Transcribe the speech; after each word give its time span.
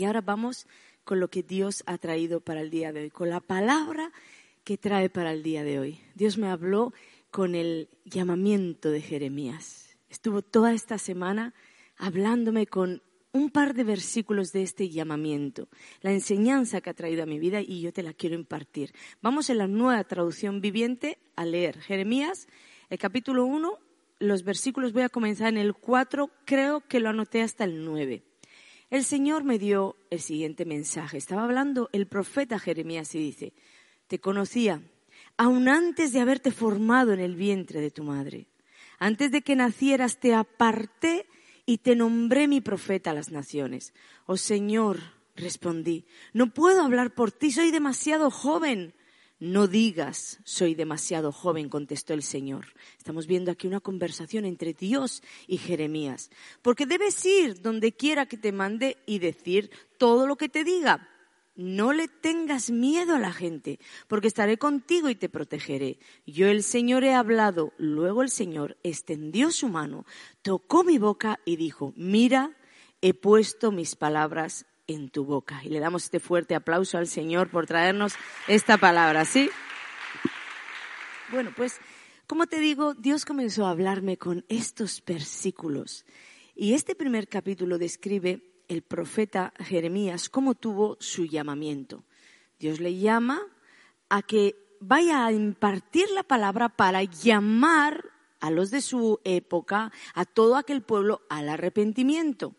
Y 0.00 0.04
ahora 0.04 0.22
vamos 0.22 0.66
con 1.04 1.20
lo 1.20 1.28
que 1.28 1.42
Dios 1.42 1.82
ha 1.84 1.98
traído 1.98 2.40
para 2.40 2.62
el 2.62 2.70
día 2.70 2.90
de 2.90 3.02
hoy, 3.02 3.10
con 3.10 3.28
la 3.28 3.40
palabra 3.40 4.12
que 4.64 4.78
trae 4.78 5.10
para 5.10 5.30
el 5.30 5.42
día 5.42 5.62
de 5.62 5.78
hoy. 5.78 6.00
Dios 6.14 6.38
me 6.38 6.48
habló 6.48 6.94
con 7.30 7.54
el 7.54 7.90
llamamiento 8.06 8.90
de 8.90 9.02
Jeremías. 9.02 9.98
Estuvo 10.08 10.40
toda 10.40 10.72
esta 10.72 10.96
semana 10.96 11.52
hablándome 11.98 12.66
con 12.66 13.02
un 13.32 13.50
par 13.50 13.74
de 13.74 13.84
versículos 13.84 14.52
de 14.52 14.62
este 14.62 14.88
llamamiento, 14.88 15.68
la 16.00 16.12
enseñanza 16.12 16.80
que 16.80 16.88
ha 16.88 16.94
traído 16.94 17.24
a 17.24 17.26
mi 17.26 17.38
vida 17.38 17.60
y 17.60 17.82
yo 17.82 17.92
te 17.92 18.02
la 18.02 18.14
quiero 18.14 18.36
impartir. 18.36 18.94
Vamos 19.20 19.50
en 19.50 19.58
la 19.58 19.68
nueva 19.68 20.02
traducción 20.04 20.62
viviente 20.62 21.18
a 21.36 21.44
leer 21.44 21.78
Jeremías, 21.78 22.48
el 22.88 22.98
capítulo 22.98 23.44
1, 23.44 23.78
los 24.18 24.44
versículos 24.44 24.94
voy 24.94 25.02
a 25.02 25.10
comenzar 25.10 25.48
en 25.48 25.58
el 25.58 25.74
4, 25.74 26.30
creo 26.46 26.80
que 26.88 27.00
lo 27.00 27.10
anoté 27.10 27.42
hasta 27.42 27.64
el 27.64 27.84
9 27.84 28.29
el 28.90 29.04
Señor 29.04 29.44
me 29.44 29.58
dio 29.58 29.96
el 30.10 30.20
siguiente 30.20 30.64
mensaje. 30.64 31.16
Estaba 31.16 31.44
hablando 31.44 31.88
el 31.92 32.06
profeta 32.06 32.58
Jeremías 32.58 33.14
y 33.14 33.18
dice, 33.18 33.52
te 34.08 34.18
conocía 34.18 34.82
aun 35.36 35.68
antes 35.68 36.12
de 36.12 36.20
haberte 36.20 36.50
formado 36.50 37.12
en 37.12 37.20
el 37.20 37.34
vientre 37.34 37.80
de 37.80 37.90
tu 37.90 38.04
madre. 38.04 38.46
Antes 38.98 39.30
de 39.30 39.40
que 39.40 39.56
nacieras 39.56 40.18
te 40.18 40.34
aparté 40.34 41.26
y 41.64 41.78
te 41.78 41.96
nombré 41.96 42.46
mi 42.46 42.60
profeta 42.60 43.12
a 43.12 43.14
las 43.14 43.30
naciones. 43.30 43.94
Oh 44.26 44.36
Señor, 44.36 44.98
respondí, 45.36 46.04
no 46.34 46.52
puedo 46.52 46.82
hablar 46.82 47.14
por 47.14 47.32
ti, 47.32 47.52
soy 47.52 47.70
demasiado 47.70 48.30
joven. 48.30 48.92
No 49.40 49.68
digas, 49.68 50.38
soy 50.44 50.74
demasiado 50.74 51.32
joven, 51.32 51.70
contestó 51.70 52.12
el 52.12 52.22
Señor. 52.22 52.66
Estamos 52.98 53.26
viendo 53.26 53.50
aquí 53.50 53.66
una 53.66 53.80
conversación 53.80 54.44
entre 54.44 54.74
Dios 54.74 55.22
y 55.46 55.56
Jeremías. 55.56 56.30
Porque 56.60 56.84
debes 56.84 57.24
ir 57.24 57.62
donde 57.62 57.92
quiera 57.92 58.26
que 58.26 58.36
te 58.36 58.52
mande 58.52 58.98
y 59.06 59.18
decir 59.18 59.70
todo 59.96 60.26
lo 60.26 60.36
que 60.36 60.50
te 60.50 60.62
diga. 60.62 61.08
No 61.56 61.94
le 61.94 62.06
tengas 62.06 62.70
miedo 62.70 63.14
a 63.14 63.18
la 63.18 63.32
gente, 63.32 63.80
porque 64.08 64.28
estaré 64.28 64.58
contigo 64.58 65.08
y 65.08 65.14
te 65.14 65.30
protegeré. 65.30 65.98
Yo 66.26 66.48
el 66.48 66.62
Señor 66.62 67.02
he 67.04 67.14
hablado. 67.14 67.72
Luego 67.78 68.22
el 68.22 68.28
Señor 68.28 68.76
extendió 68.82 69.50
su 69.52 69.70
mano, 69.70 70.04
tocó 70.42 70.84
mi 70.84 70.98
boca 70.98 71.40
y 71.46 71.56
dijo, 71.56 71.94
mira, 71.96 72.54
he 73.00 73.14
puesto 73.14 73.72
mis 73.72 73.96
palabras 73.96 74.66
en 74.86 75.10
tu 75.10 75.24
boca. 75.24 75.60
Y 75.64 75.68
le 75.68 75.80
damos 75.80 76.04
este 76.04 76.20
fuerte 76.20 76.54
aplauso 76.54 76.98
al 76.98 77.06
Señor 77.06 77.50
por 77.50 77.66
traernos 77.66 78.14
esta 78.48 78.76
palabra, 78.78 79.24
¿sí? 79.24 79.50
Bueno, 81.30 81.52
pues, 81.56 81.80
como 82.26 82.46
te 82.46 82.58
digo, 82.58 82.94
Dios 82.94 83.24
comenzó 83.24 83.66
a 83.66 83.70
hablarme 83.70 84.16
con 84.16 84.44
estos 84.48 85.02
versículos. 85.04 86.04
Y 86.54 86.74
este 86.74 86.94
primer 86.94 87.28
capítulo 87.28 87.78
describe 87.78 88.42
el 88.68 88.82
profeta 88.82 89.52
Jeremías 89.58 90.28
cómo 90.28 90.54
tuvo 90.54 90.96
su 91.00 91.24
llamamiento. 91.24 92.04
Dios 92.58 92.80
le 92.80 92.96
llama 92.96 93.40
a 94.08 94.22
que 94.22 94.56
vaya 94.80 95.26
a 95.26 95.32
impartir 95.32 96.10
la 96.10 96.22
palabra 96.22 96.68
para 96.68 97.02
llamar 97.02 98.04
a 98.40 98.50
los 98.50 98.70
de 98.70 98.80
su 98.80 99.20
época, 99.24 99.92
a 100.14 100.24
todo 100.24 100.56
aquel 100.56 100.82
pueblo, 100.82 101.22
al 101.28 101.48
arrepentimiento. 101.48 102.54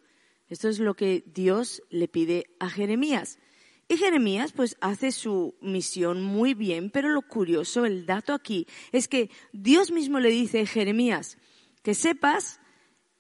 Esto 0.52 0.68
es 0.68 0.80
lo 0.80 0.96
que 0.96 1.24
Dios 1.26 1.82
le 1.90 2.10
pide 2.10 2.48
a 2.60 2.70
Jeremías. 2.70 3.40
Y 3.88 3.96
Jeremías 3.96 4.52
pues 4.52 4.76
hace 4.82 5.14
su 5.14 5.56
misión 5.62 6.22
muy 6.22 6.54
bien, 6.54 6.90
pero 6.90 7.08
lo 7.08 7.22
curioso, 7.22 7.86
el 7.86 8.06
dato 8.06 8.34
aquí, 8.34 8.68
es 8.92 9.08
que 9.08 9.32
Dios 9.54 9.92
mismo 9.92 10.20
le 10.20 10.30
dice, 10.30 10.66
Jeremías, 10.66 11.38
que 11.84 11.94
sepas 11.94 12.60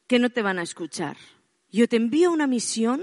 que 0.08 0.20
no 0.20 0.30
te 0.30 0.42
van 0.42 0.60
a 0.60 0.64
escuchar. 0.64 1.16
Yo 1.70 1.88
te 1.88 1.96
envío 1.96 2.34
una 2.34 2.48
misión, 2.48 3.02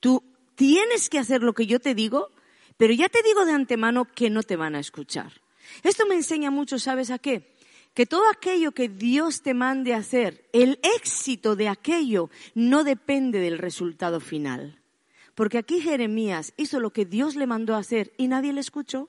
tú 0.00 0.22
tienes 0.54 1.08
que 1.08 1.18
hacer 1.18 1.42
lo 1.42 1.54
que 1.54 1.66
yo 1.66 1.80
te 1.80 1.94
digo, 1.94 2.28
pero 2.76 2.92
ya 2.92 3.08
te 3.08 3.22
digo 3.22 3.46
de 3.46 3.52
antemano 3.52 4.04
que 4.04 4.28
no 4.28 4.42
te 4.42 4.56
van 4.56 4.74
a 4.74 4.80
escuchar. 4.80 5.32
Esto 5.82 6.04
me 6.04 6.14
enseña 6.14 6.50
mucho, 6.50 6.78
¿sabes 6.78 7.10
a 7.10 7.18
qué? 7.18 7.55
Que 7.96 8.04
todo 8.04 8.28
aquello 8.28 8.72
que 8.72 8.90
Dios 8.90 9.40
te 9.40 9.54
mande 9.54 9.94
hacer, 9.94 10.46
el 10.52 10.78
éxito 10.82 11.56
de 11.56 11.70
aquello 11.70 12.28
no 12.54 12.84
depende 12.84 13.40
del 13.40 13.56
resultado 13.56 14.20
final. 14.20 14.82
Porque 15.34 15.56
aquí 15.56 15.80
Jeremías 15.80 16.52
hizo 16.58 16.78
lo 16.78 16.90
que 16.90 17.06
Dios 17.06 17.36
le 17.36 17.46
mandó 17.46 17.74
hacer 17.74 18.12
y 18.18 18.28
nadie 18.28 18.52
le 18.52 18.60
escuchó. 18.60 19.08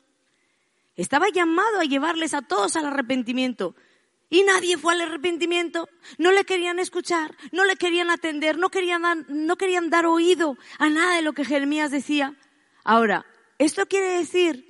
Estaba 0.96 1.28
llamado 1.28 1.82
a 1.82 1.84
llevarles 1.84 2.34
a 2.34 2.44
todos 2.44 2.78
al 2.78 2.86
arrepentimiento. 2.86 3.76
Y 4.30 4.44
nadie 4.44 4.78
fue 4.78 4.94
al 4.94 5.02
arrepentimiento. 5.02 5.90
No 6.18 6.32
le 6.32 6.46
querían 6.46 6.80
escuchar, 6.80 7.36
no 7.52 7.66
le 7.66 7.76
querían 7.76 8.10
atender, 8.10 8.58
no 8.58 8.70
querían 8.70 9.02
dar, 9.02 9.30
no 9.30 9.58
querían 9.58 9.90
dar 9.90 10.06
oído 10.06 10.58
a 10.80 10.88
nada 10.88 11.18
de 11.18 11.24
lo 11.24 11.34
que 11.34 11.44
Jeremías 11.44 11.92
decía. 11.92 12.36
Ahora, 12.86 13.26
esto 13.58 13.86
quiere 13.88 14.18
decir 14.18 14.67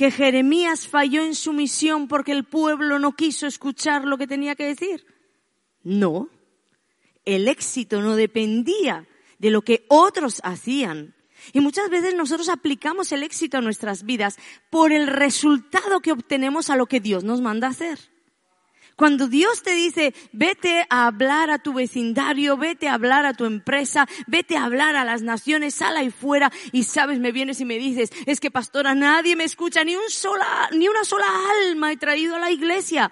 que 0.00 0.10
Jeremías 0.10 0.88
falló 0.88 1.22
en 1.22 1.34
su 1.34 1.52
misión 1.52 2.08
porque 2.08 2.32
el 2.32 2.44
pueblo 2.44 2.98
no 2.98 3.14
quiso 3.14 3.46
escuchar 3.46 4.06
lo 4.06 4.16
que 4.16 4.26
tenía 4.26 4.54
que 4.54 4.64
decir. 4.64 5.04
No, 5.82 6.30
el 7.26 7.46
éxito 7.48 8.00
no 8.00 8.16
dependía 8.16 9.06
de 9.38 9.50
lo 9.50 9.60
que 9.60 9.84
otros 9.88 10.40
hacían. 10.42 11.14
Y 11.52 11.60
muchas 11.60 11.90
veces 11.90 12.14
nosotros 12.14 12.48
aplicamos 12.48 13.12
el 13.12 13.22
éxito 13.22 13.58
a 13.58 13.60
nuestras 13.60 14.04
vidas 14.04 14.38
por 14.70 14.90
el 14.90 15.06
resultado 15.06 16.00
que 16.00 16.12
obtenemos 16.12 16.70
a 16.70 16.76
lo 16.76 16.86
que 16.86 17.00
Dios 17.00 17.22
nos 17.22 17.42
manda 17.42 17.68
hacer. 17.68 17.98
Cuando 19.00 19.28
Dios 19.28 19.62
te 19.62 19.74
dice, 19.74 20.12
vete 20.30 20.84
a 20.90 21.06
hablar 21.06 21.50
a 21.50 21.58
tu 21.58 21.72
vecindario, 21.72 22.58
vete 22.58 22.86
a 22.86 22.92
hablar 22.92 23.24
a 23.24 23.32
tu 23.32 23.46
empresa, 23.46 24.06
vete 24.26 24.58
a 24.58 24.64
hablar 24.64 24.94
a 24.94 25.06
las 25.06 25.22
naciones, 25.22 25.76
sal 25.76 25.96
ahí 25.96 26.10
fuera 26.10 26.52
y 26.70 26.82
sabes, 26.82 27.18
me 27.18 27.32
vienes 27.32 27.62
y 27.62 27.64
me 27.64 27.78
dices, 27.78 28.10
es 28.26 28.40
que 28.40 28.50
pastora, 28.50 28.94
nadie 28.94 29.36
me 29.36 29.44
escucha, 29.44 29.84
ni, 29.84 29.96
un 29.96 30.10
sola, 30.10 30.68
ni 30.72 30.86
una 30.86 31.02
sola 31.04 31.24
alma 31.64 31.90
he 31.90 31.96
traído 31.96 32.36
a 32.36 32.40
la 32.40 32.50
iglesia. 32.50 33.10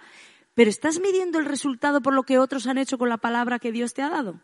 Pero 0.53 0.69
estás 0.69 1.00
midiendo 1.00 1.38
el 1.38 1.47
resultado 1.47 2.03
por 2.03 2.12
lo 2.12 2.25
que 2.25 2.38
otros 2.38 2.66
han 2.66 2.77
hecho 2.77 2.98
con 2.98 3.09
la 3.09 3.16
palabra 3.16 3.59
que 3.59 3.72
Dios 3.72 3.94
te 3.94 4.03
ha 4.03 4.10
dado. 4.10 4.43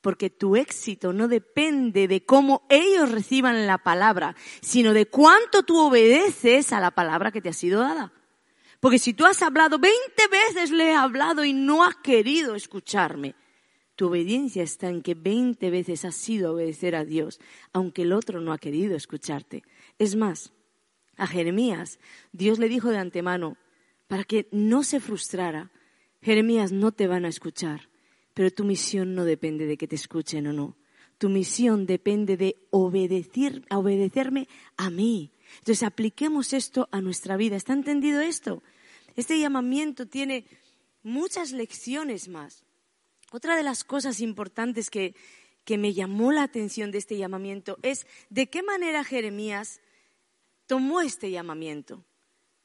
Porque 0.00 0.30
tu 0.30 0.54
éxito 0.54 1.12
no 1.12 1.26
depende 1.26 2.06
de 2.06 2.24
cómo 2.24 2.68
ellos 2.68 3.10
reciban 3.10 3.66
la 3.66 3.78
palabra, 3.78 4.36
sino 4.62 4.92
de 4.92 5.06
cuánto 5.06 5.64
tú 5.64 5.76
obedeces 5.80 6.72
a 6.72 6.78
la 6.78 6.92
palabra 6.92 7.32
que 7.32 7.42
te 7.42 7.48
ha 7.48 7.52
sido 7.52 7.80
dada. 7.80 8.12
Porque 8.80 8.98
si 8.98 9.12
tú 9.12 9.26
has 9.26 9.42
hablado, 9.42 9.78
20 9.78 9.94
veces 10.28 10.70
le 10.70 10.88
he 10.88 10.94
hablado 10.94 11.44
y 11.44 11.52
no 11.52 11.84
has 11.84 11.96
querido 11.96 12.54
escucharme, 12.54 13.34
tu 13.94 14.06
obediencia 14.06 14.62
está 14.62 14.88
en 14.88 15.02
que 15.02 15.14
20 15.14 15.70
veces 15.70 16.06
has 16.06 16.14
sido 16.14 16.54
obedecer 16.54 16.96
a 16.96 17.04
Dios, 17.04 17.38
aunque 17.74 18.02
el 18.02 18.14
otro 18.14 18.40
no 18.40 18.54
ha 18.54 18.58
querido 18.58 18.96
escucharte. 18.96 19.62
Es 19.98 20.16
más, 20.16 20.54
a 21.18 21.26
Jeremías 21.26 21.98
Dios 22.32 22.58
le 22.58 22.70
dijo 22.70 22.88
de 22.88 22.96
antemano, 22.96 23.58
para 24.08 24.24
que 24.24 24.48
no 24.50 24.82
se 24.82 25.00
frustrara, 25.00 25.70
Jeremías 26.22 26.72
no 26.72 26.92
te 26.92 27.06
van 27.06 27.26
a 27.26 27.28
escuchar, 27.28 27.90
pero 28.32 28.50
tu 28.50 28.64
misión 28.64 29.14
no 29.14 29.26
depende 29.26 29.66
de 29.66 29.76
que 29.76 29.86
te 29.86 29.96
escuchen 29.96 30.46
o 30.46 30.54
no. 30.54 30.78
Tu 31.18 31.28
misión 31.28 31.84
depende 31.84 32.38
de 32.38 32.56
obedecer, 32.70 33.62
obedecerme 33.70 34.48
a 34.78 34.88
mí. 34.88 35.30
Entonces 35.58 35.82
apliquemos 35.82 36.52
esto 36.52 36.88
a 36.92 37.00
nuestra 37.00 37.36
vida. 37.36 37.56
¿Está 37.56 37.72
entendido 37.72 38.20
esto? 38.20 38.62
Este 39.16 39.38
llamamiento 39.38 40.06
tiene 40.06 40.46
muchas 41.02 41.52
lecciones 41.52 42.28
más. 42.28 42.64
Otra 43.32 43.56
de 43.56 43.62
las 43.62 43.84
cosas 43.84 44.20
importantes 44.20 44.90
que, 44.90 45.14
que 45.64 45.78
me 45.78 45.92
llamó 45.94 46.32
la 46.32 46.42
atención 46.42 46.90
de 46.90 46.98
este 46.98 47.16
llamamiento 47.16 47.78
es 47.82 48.06
de 48.28 48.48
qué 48.48 48.62
manera 48.62 49.04
Jeremías 49.04 49.80
tomó 50.66 51.00
este 51.00 51.30
llamamiento. 51.30 52.04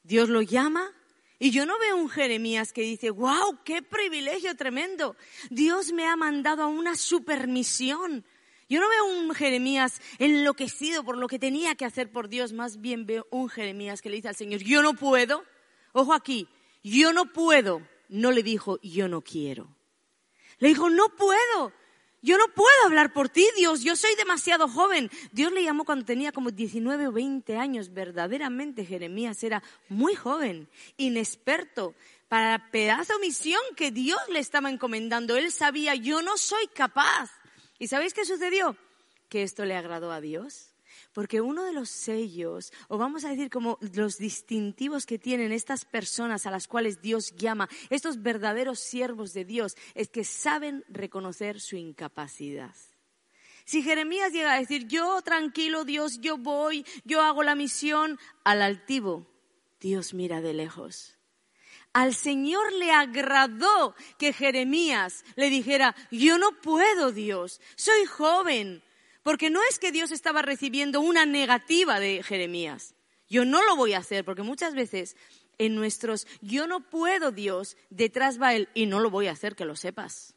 Dios 0.02 0.28
lo 0.28 0.42
llama 0.42 0.92
y 1.38 1.50
yo 1.50 1.66
no 1.66 1.78
veo 1.78 1.96
un 1.96 2.08
Jeremías 2.08 2.72
que 2.72 2.82
dice, 2.82 3.10
wow, 3.10 3.62
qué 3.64 3.82
privilegio 3.82 4.56
tremendo. 4.56 5.16
Dios 5.50 5.92
me 5.92 6.06
ha 6.06 6.16
mandado 6.16 6.62
a 6.62 6.66
una 6.66 6.96
supermisión. 6.96 8.24
Yo 8.68 8.80
no 8.80 8.88
veo 8.88 9.04
un 9.04 9.34
Jeremías 9.34 10.00
enloquecido 10.18 11.04
por 11.04 11.16
lo 11.16 11.28
que 11.28 11.38
tenía 11.38 11.74
que 11.76 11.84
hacer 11.84 12.10
por 12.10 12.28
Dios, 12.28 12.52
más 12.52 12.80
bien 12.80 13.06
veo 13.06 13.26
un 13.30 13.48
Jeremías 13.48 14.02
que 14.02 14.10
le 14.10 14.16
dice 14.16 14.28
al 14.28 14.36
Señor, 14.36 14.60
yo 14.60 14.82
no 14.82 14.94
puedo. 14.94 15.44
Ojo 15.92 16.12
aquí, 16.12 16.48
yo 16.82 17.12
no 17.12 17.32
puedo. 17.32 17.82
No 18.08 18.30
le 18.30 18.42
dijo, 18.42 18.78
yo 18.82 19.08
no 19.08 19.22
quiero. 19.22 19.68
Le 20.58 20.68
dijo, 20.68 20.90
no 20.90 21.08
puedo. 21.16 21.72
Yo 22.22 22.38
no 22.38 22.46
puedo 22.48 22.86
hablar 22.86 23.12
por 23.12 23.28
ti, 23.28 23.46
Dios, 23.56 23.82
yo 23.82 23.94
soy 23.94 24.14
demasiado 24.16 24.68
joven. 24.68 25.10
Dios 25.30 25.52
le 25.52 25.62
llamó 25.62 25.84
cuando 25.84 26.04
tenía 26.04 26.32
como 26.32 26.50
19 26.50 27.06
o 27.08 27.12
20 27.12 27.56
años. 27.56 27.92
Verdaderamente 27.92 28.84
Jeremías 28.84 29.44
era 29.44 29.62
muy 29.88 30.16
joven, 30.16 30.68
inexperto 30.96 31.94
para 32.28 32.50
la 32.50 32.70
pedazo 32.70 33.16
misión 33.20 33.60
que 33.76 33.92
Dios 33.92 34.18
le 34.28 34.40
estaba 34.40 34.70
encomendando. 34.70 35.36
Él 35.36 35.52
sabía, 35.52 35.94
yo 35.94 36.20
no 36.20 36.36
soy 36.36 36.66
capaz. 36.68 37.30
¿Y 37.78 37.88
sabéis 37.88 38.14
qué 38.14 38.24
sucedió? 38.24 38.76
Que 39.28 39.42
esto 39.42 39.64
le 39.64 39.76
agradó 39.76 40.12
a 40.12 40.20
Dios. 40.20 40.72
Porque 41.12 41.40
uno 41.40 41.64
de 41.64 41.72
los 41.72 41.90
sellos, 41.90 42.72
o 42.88 42.98
vamos 42.98 43.24
a 43.24 43.30
decir 43.30 43.50
como 43.50 43.78
los 43.80 44.18
distintivos 44.18 45.06
que 45.06 45.18
tienen 45.18 45.52
estas 45.52 45.84
personas 45.84 46.46
a 46.46 46.50
las 46.50 46.68
cuales 46.68 47.02
Dios 47.02 47.34
llama, 47.36 47.68
estos 47.90 48.22
verdaderos 48.22 48.80
siervos 48.80 49.32
de 49.32 49.44
Dios, 49.44 49.76
es 49.94 50.08
que 50.08 50.24
saben 50.24 50.84
reconocer 50.88 51.60
su 51.60 51.76
incapacidad. 51.76 52.74
Si 53.64 53.82
Jeremías 53.82 54.32
llega 54.32 54.54
a 54.54 54.60
decir, 54.60 54.86
yo 54.86 55.20
tranquilo 55.22 55.84
Dios, 55.84 56.20
yo 56.20 56.38
voy, 56.38 56.86
yo 57.04 57.20
hago 57.20 57.42
la 57.42 57.56
misión, 57.56 58.18
al 58.44 58.62
altivo, 58.62 59.26
Dios 59.80 60.14
mira 60.14 60.40
de 60.40 60.54
lejos. 60.54 61.15
Al 61.96 62.14
Señor 62.14 62.74
le 62.74 62.90
agradó 62.90 63.94
que 64.18 64.34
Jeremías 64.34 65.24
le 65.34 65.48
dijera, 65.48 65.96
yo 66.10 66.36
no 66.36 66.52
puedo 66.60 67.10
Dios, 67.10 67.58
soy 67.74 68.04
joven, 68.04 68.82
porque 69.22 69.48
no 69.48 69.60
es 69.70 69.78
que 69.78 69.92
Dios 69.92 70.10
estaba 70.10 70.42
recibiendo 70.42 71.00
una 71.00 71.24
negativa 71.24 71.98
de 71.98 72.22
Jeremías. 72.22 72.94
Yo 73.30 73.46
no 73.46 73.64
lo 73.64 73.76
voy 73.76 73.94
a 73.94 74.00
hacer, 74.00 74.26
porque 74.26 74.42
muchas 74.42 74.74
veces 74.74 75.16
en 75.56 75.74
nuestros 75.74 76.26
yo 76.42 76.66
no 76.66 76.80
puedo 76.80 77.32
Dios, 77.32 77.78
detrás 77.88 78.38
va 78.38 78.52
Él 78.52 78.68
y 78.74 78.84
no 78.84 79.00
lo 79.00 79.08
voy 79.08 79.28
a 79.28 79.32
hacer, 79.32 79.56
que 79.56 79.64
lo 79.64 79.74
sepas. 79.74 80.34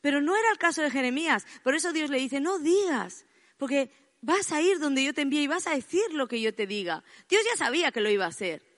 Pero 0.00 0.20
no 0.20 0.36
era 0.36 0.52
el 0.52 0.58
caso 0.58 0.80
de 0.80 0.92
Jeremías. 0.92 1.44
Por 1.64 1.74
eso 1.74 1.92
Dios 1.92 2.08
le 2.08 2.18
dice, 2.18 2.38
no 2.38 2.60
digas, 2.60 3.26
porque 3.56 3.90
vas 4.20 4.52
a 4.52 4.62
ir 4.62 4.78
donde 4.78 5.02
yo 5.02 5.12
te 5.12 5.22
envíe 5.22 5.42
y 5.42 5.48
vas 5.48 5.66
a 5.66 5.74
decir 5.74 6.12
lo 6.12 6.28
que 6.28 6.40
yo 6.40 6.54
te 6.54 6.68
diga. 6.68 7.02
Dios 7.28 7.42
ya 7.50 7.56
sabía 7.56 7.90
que 7.90 8.00
lo 8.00 8.10
iba 8.10 8.26
a 8.26 8.28
hacer. 8.28 8.73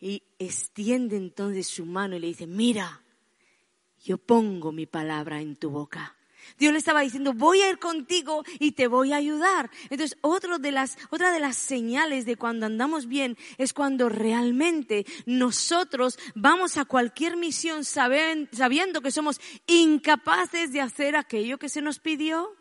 Y 0.00 0.22
extiende 0.38 1.16
entonces 1.16 1.66
su 1.66 1.84
mano 1.84 2.16
y 2.16 2.20
le 2.20 2.28
dice, 2.28 2.46
mira, 2.46 3.02
yo 4.02 4.16
pongo 4.18 4.72
mi 4.72 4.86
palabra 4.86 5.40
en 5.40 5.56
tu 5.56 5.70
boca. 5.70 6.16
Dios 6.58 6.72
le 6.72 6.78
estaba 6.78 7.02
diciendo, 7.02 7.32
voy 7.34 7.60
a 7.60 7.70
ir 7.70 7.78
contigo 7.78 8.44
y 8.58 8.72
te 8.72 8.86
voy 8.86 9.12
a 9.12 9.16
ayudar. 9.16 9.70
Entonces, 9.90 10.18
otra 10.22 10.58
de 10.58 10.72
las 10.72 11.56
señales 11.56 12.24
de 12.24 12.36
cuando 12.36 12.66
andamos 12.66 13.06
bien 13.06 13.36
es 13.58 13.72
cuando 13.72 14.08
realmente 14.08 15.06
nosotros 15.26 16.18
vamos 16.34 16.76
a 16.76 16.86
cualquier 16.86 17.36
misión 17.36 17.84
sabiendo 17.84 19.00
que 19.02 19.10
somos 19.10 19.40
incapaces 19.66 20.72
de 20.72 20.80
hacer 20.80 21.14
aquello 21.14 21.58
que 21.58 21.68
se 21.68 21.82
nos 21.82 21.98
pidió. 21.98 22.56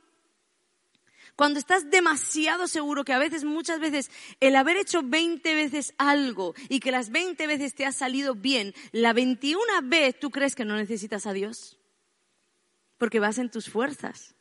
Cuando 1.40 1.58
estás 1.58 1.90
demasiado 1.90 2.68
seguro 2.68 3.06
que 3.06 3.14
a 3.14 3.18
veces, 3.18 3.46
muchas 3.46 3.80
veces, 3.80 4.12
el 4.42 4.58
haber 4.58 4.76
hecho 4.76 5.00
20 5.02 5.56
veces 5.56 5.94
algo 5.98 6.54
y 6.68 6.82
que 6.82 6.92
las 6.92 7.12
20 7.12 7.48
veces 7.48 7.74
te 7.74 7.86
ha 7.86 7.94
salido 7.94 8.36
bien, 8.36 8.74
la 8.92 9.14
21 9.14 9.64
vez 9.84 10.20
tú 10.20 10.32
crees 10.32 10.54
que 10.54 10.66
no 10.66 10.76
necesitas 10.76 11.26
a 11.26 11.32
Dios 11.32 11.80
porque 12.98 13.22
vas 13.22 13.38
en 13.38 13.50
tus 13.50 13.70
fuerzas. 13.70 14.36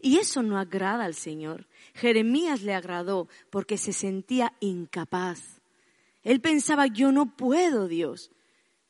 Y 0.00 0.16
eso 0.16 0.42
no 0.42 0.58
agrada 0.58 1.04
al 1.04 1.14
Señor. 1.14 1.68
Jeremías 1.92 2.62
le 2.62 2.72
agradó 2.72 3.28
porque 3.50 3.76
se 3.76 3.92
sentía 3.92 4.54
incapaz. 4.60 5.60
Él 6.22 6.40
pensaba, 6.40 6.86
yo 6.86 7.12
no 7.12 7.36
puedo, 7.36 7.86
Dios. 7.86 8.30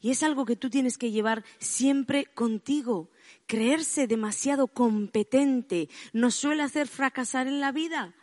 Y 0.00 0.11
es 0.11 0.23
algo 0.23 0.47
que 0.47 0.56
tú 0.56 0.70
tienes 0.70 0.97
que 0.97 1.11
llevar 1.11 1.44
siempre 1.58 2.26
contigo. 2.26 3.11
Creerse 3.47 4.06
demasiado 4.06 4.67
competente 4.67 5.88
nos 6.12 6.35
suele 6.35 6.62
hacer 6.62 6.88
fracasar 6.88 7.47
en 7.47 7.61
la 7.61 7.73
vida. 7.73 8.14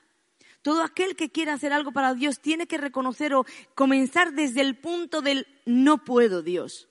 Todo 0.62 0.84
aquel 0.84 1.16
que 1.16 1.30
quiera 1.30 1.54
hacer 1.54 1.72
algo 1.72 1.92
para 1.92 2.14
Dios 2.14 2.40
tiene 2.40 2.68
que 2.68 2.78
reconocer 2.78 3.34
o 3.34 3.46
comenzar 3.76 4.34
desde 4.34 4.62
el 4.62 4.76
punto 4.76 5.22
del 5.22 5.48
no 5.66 6.04
puedo, 6.04 6.42
Dios. 6.42 6.90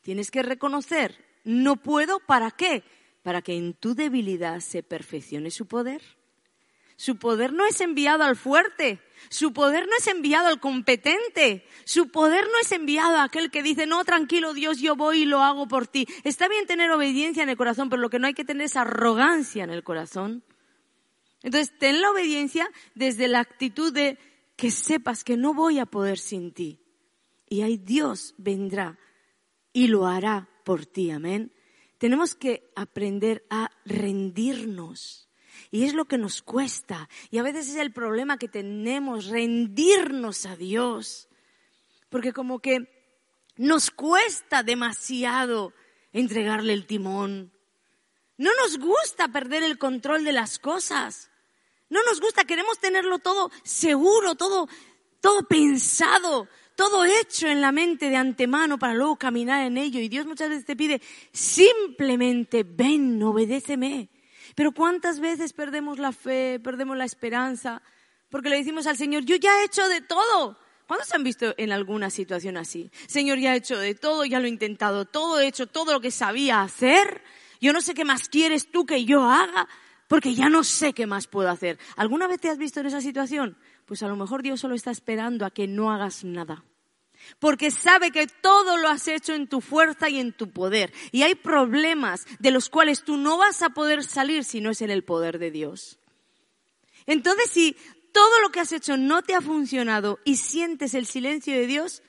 Tienes 0.00 0.30
que 0.30 0.42
reconocer, 0.42 1.24
no 1.44 1.76
puedo, 1.76 2.20
¿para 2.20 2.50
qué? 2.52 2.84
para 3.22 3.42
que 3.42 3.56
en 3.56 3.74
tu 3.74 3.94
debilidad 3.94 4.60
se 4.60 4.82
perfeccione 4.82 5.50
su 5.50 5.66
poder. 5.66 6.02
Su 7.02 7.16
poder 7.16 7.52
no 7.52 7.66
es 7.66 7.80
enviado 7.80 8.22
al 8.22 8.36
fuerte, 8.36 9.00
su 9.28 9.52
poder 9.52 9.88
no 9.88 9.96
es 9.98 10.06
enviado 10.06 10.46
al 10.46 10.60
competente, 10.60 11.66
su 11.82 12.12
poder 12.12 12.44
no 12.44 12.60
es 12.62 12.70
enviado 12.70 13.16
a 13.16 13.24
aquel 13.24 13.50
que 13.50 13.60
dice, 13.60 13.86
no, 13.86 14.04
tranquilo 14.04 14.54
Dios, 14.54 14.78
yo 14.78 14.94
voy 14.94 15.22
y 15.22 15.24
lo 15.24 15.42
hago 15.42 15.66
por 15.66 15.88
ti. 15.88 16.06
Está 16.22 16.46
bien 16.46 16.64
tener 16.68 16.92
obediencia 16.92 17.42
en 17.42 17.48
el 17.48 17.56
corazón, 17.56 17.90
pero 17.90 18.00
lo 18.00 18.08
que 18.08 18.20
no 18.20 18.28
hay 18.28 18.34
que 18.34 18.44
tener 18.44 18.66
es 18.66 18.76
arrogancia 18.76 19.64
en 19.64 19.70
el 19.70 19.82
corazón. 19.82 20.44
Entonces, 21.42 21.76
ten 21.76 22.00
la 22.00 22.12
obediencia 22.12 22.70
desde 22.94 23.26
la 23.26 23.40
actitud 23.40 23.92
de 23.92 24.16
que 24.54 24.70
sepas 24.70 25.24
que 25.24 25.36
no 25.36 25.54
voy 25.54 25.80
a 25.80 25.86
poder 25.86 26.20
sin 26.20 26.52
ti. 26.52 26.84
Y 27.48 27.62
ahí 27.62 27.78
Dios 27.78 28.36
vendrá 28.38 28.96
y 29.72 29.88
lo 29.88 30.06
hará 30.06 30.48
por 30.64 30.86
ti, 30.86 31.10
amén. 31.10 31.52
Tenemos 31.98 32.36
que 32.36 32.70
aprender 32.76 33.44
a 33.50 33.72
rendirnos. 33.84 35.31
Y 35.72 35.86
es 35.86 35.94
lo 35.94 36.04
que 36.04 36.18
nos 36.18 36.42
cuesta. 36.42 37.08
Y 37.30 37.38
a 37.38 37.42
veces 37.42 37.70
es 37.70 37.76
el 37.76 37.94
problema 37.94 38.36
que 38.36 38.46
tenemos, 38.46 39.26
rendirnos 39.26 40.44
a 40.44 40.54
Dios. 40.54 41.30
Porque 42.10 42.34
como 42.34 42.60
que 42.60 42.92
nos 43.56 43.90
cuesta 43.90 44.62
demasiado 44.62 45.72
entregarle 46.12 46.74
el 46.74 46.86
timón. 46.86 47.54
No 48.36 48.50
nos 48.62 48.78
gusta 48.78 49.28
perder 49.28 49.62
el 49.62 49.78
control 49.78 50.24
de 50.24 50.32
las 50.32 50.58
cosas. 50.58 51.30
No 51.88 52.02
nos 52.04 52.20
gusta, 52.20 52.44
queremos 52.44 52.78
tenerlo 52.78 53.18
todo 53.18 53.50
seguro, 53.62 54.34
todo, 54.34 54.68
todo 55.22 55.48
pensado, 55.48 56.48
todo 56.76 57.06
hecho 57.06 57.46
en 57.46 57.62
la 57.62 57.72
mente 57.72 58.10
de 58.10 58.16
antemano 58.16 58.78
para 58.78 58.92
luego 58.92 59.16
caminar 59.16 59.66
en 59.66 59.78
ello. 59.78 60.00
Y 60.00 60.10
Dios 60.10 60.26
muchas 60.26 60.50
veces 60.50 60.66
te 60.66 60.76
pide, 60.76 61.00
simplemente 61.32 62.62
ven, 62.62 63.22
obedéceme. 63.22 64.10
Pero 64.54 64.72
¿cuántas 64.72 65.20
veces 65.20 65.52
perdemos 65.52 65.98
la 65.98 66.12
fe, 66.12 66.60
perdemos 66.60 66.96
la 66.96 67.04
esperanza? 67.04 67.82
Porque 68.30 68.50
le 68.50 68.56
decimos 68.56 68.86
al 68.86 68.96
Señor, 68.96 69.24
yo 69.24 69.36
ya 69.36 69.60
he 69.60 69.64
hecho 69.64 69.88
de 69.88 70.00
todo. 70.00 70.58
¿Cuántos 70.86 71.08
se 71.08 71.16
han 71.16 71.24
visto 71.24 71.54
en 71.56 71.72
alguna 71.72 72.10
situación 72.10 72.56
así? 72.56 72.90
Señor, 73.06 73.38
ya 73.38 73.54
he 73.54 73.58
hecho 73.58 73.78
de 73.78 73.94
todo, 73.94 74.24
ya 74.24 74.40
lo 74.40 74.46
he 74.46 74.50
intentado 74.50 75.04
todo, 75.04 75.40
he 75.40 75.46
hecho 75.46 75.66
todo 75.66 75.92
lo 75.92 76.00
que 76.00 76.10
sabía 76.10 76.62
hacer. 76.62 77.22
Yo 77.60 77.72
no 77.72 77.80
sé 77.80 77.94
qué 77.94 78.04
más 78.04 78.28
quieres 78.28 78.70
tú 78.70 78.84
que 78.84 79.04
yo 79.04 79.22
haga, 79.22 79.68
porque 80.08 80.34
ya 80.34 80.48
no 80.48 80.64
sé 80.64 80.92
qué 80.92 81.06
más 81.06 81.26
puedo 81.26 81.48
hacer. 81.48 81.78
¿Alguna 81.96 82.26
vez 82.26 82.40
te 82.40 82.50
has 82.50 82.58
visto 82.58 82.80
en 82.80 82.86
esa 82.86 83.00
situación? 83.00 83.56
pues 83.86 84.02
a 84.02 84.08
lo 84.08 84.16
mejor 84.16 84.42
Dios 84.42 84.60
solo 84.60 84.74
está 84.74 84.90
esperando 84.90 85.44
a 85.44 85.50
que 85.50 85.66
no 85.66 85.92
hagas 85.92 86.24
nada. 86.24 86.64
Porque 87.38 87.70
sabe 87.70 88.10
que 88.10 88.26
todo 88.26 88.76
lo 88.76 88.88
has 88.88 89.08
hecho 89.08 89.34
en 89.34 89.48
tu 89.48 89.60
fuerza 89.60 90.08
y 90.08 90.18
en 90.18 90.32
tu 90.32 90.50
poder. 90.50 90.92
Y 91.10 91.22
hay 91.22 91.34
problemas 91.34 92.26
de 92.38 92.50
los 92.50 92.68
cuales 92.68 93.02
tú 93.02 93.16
no 93.16 93.38
vas 93.38 93.62
a 93.62 93.70
poder 93.70 94.04
salir 94.04 94.44
si 94.44 94.60
no 94.60 94.70
es 94.70 94.82
en 94.82 94.90
el 94.90 95.04
poder 95.04 95.38
de 95.38 95.50
Dios. 95.50 95.98
Entonces, 97.06 97.50
si 97.50 97.76
todo 98.12 98.40
lo 98.40 98.50
que 98.50 98.60
has 98.60 98.72
hecho 98.72 98.96
no 98.96 99.22
te 99.22 99.34
ha 99.34 99.40
funcionado 99.40 100.18
y 100.24 100.36
sientes 100.36 100.94
el 100.94 101.06
silencio 101.06 101.54
de 101.54 101.66
Dios, 101.66 102.02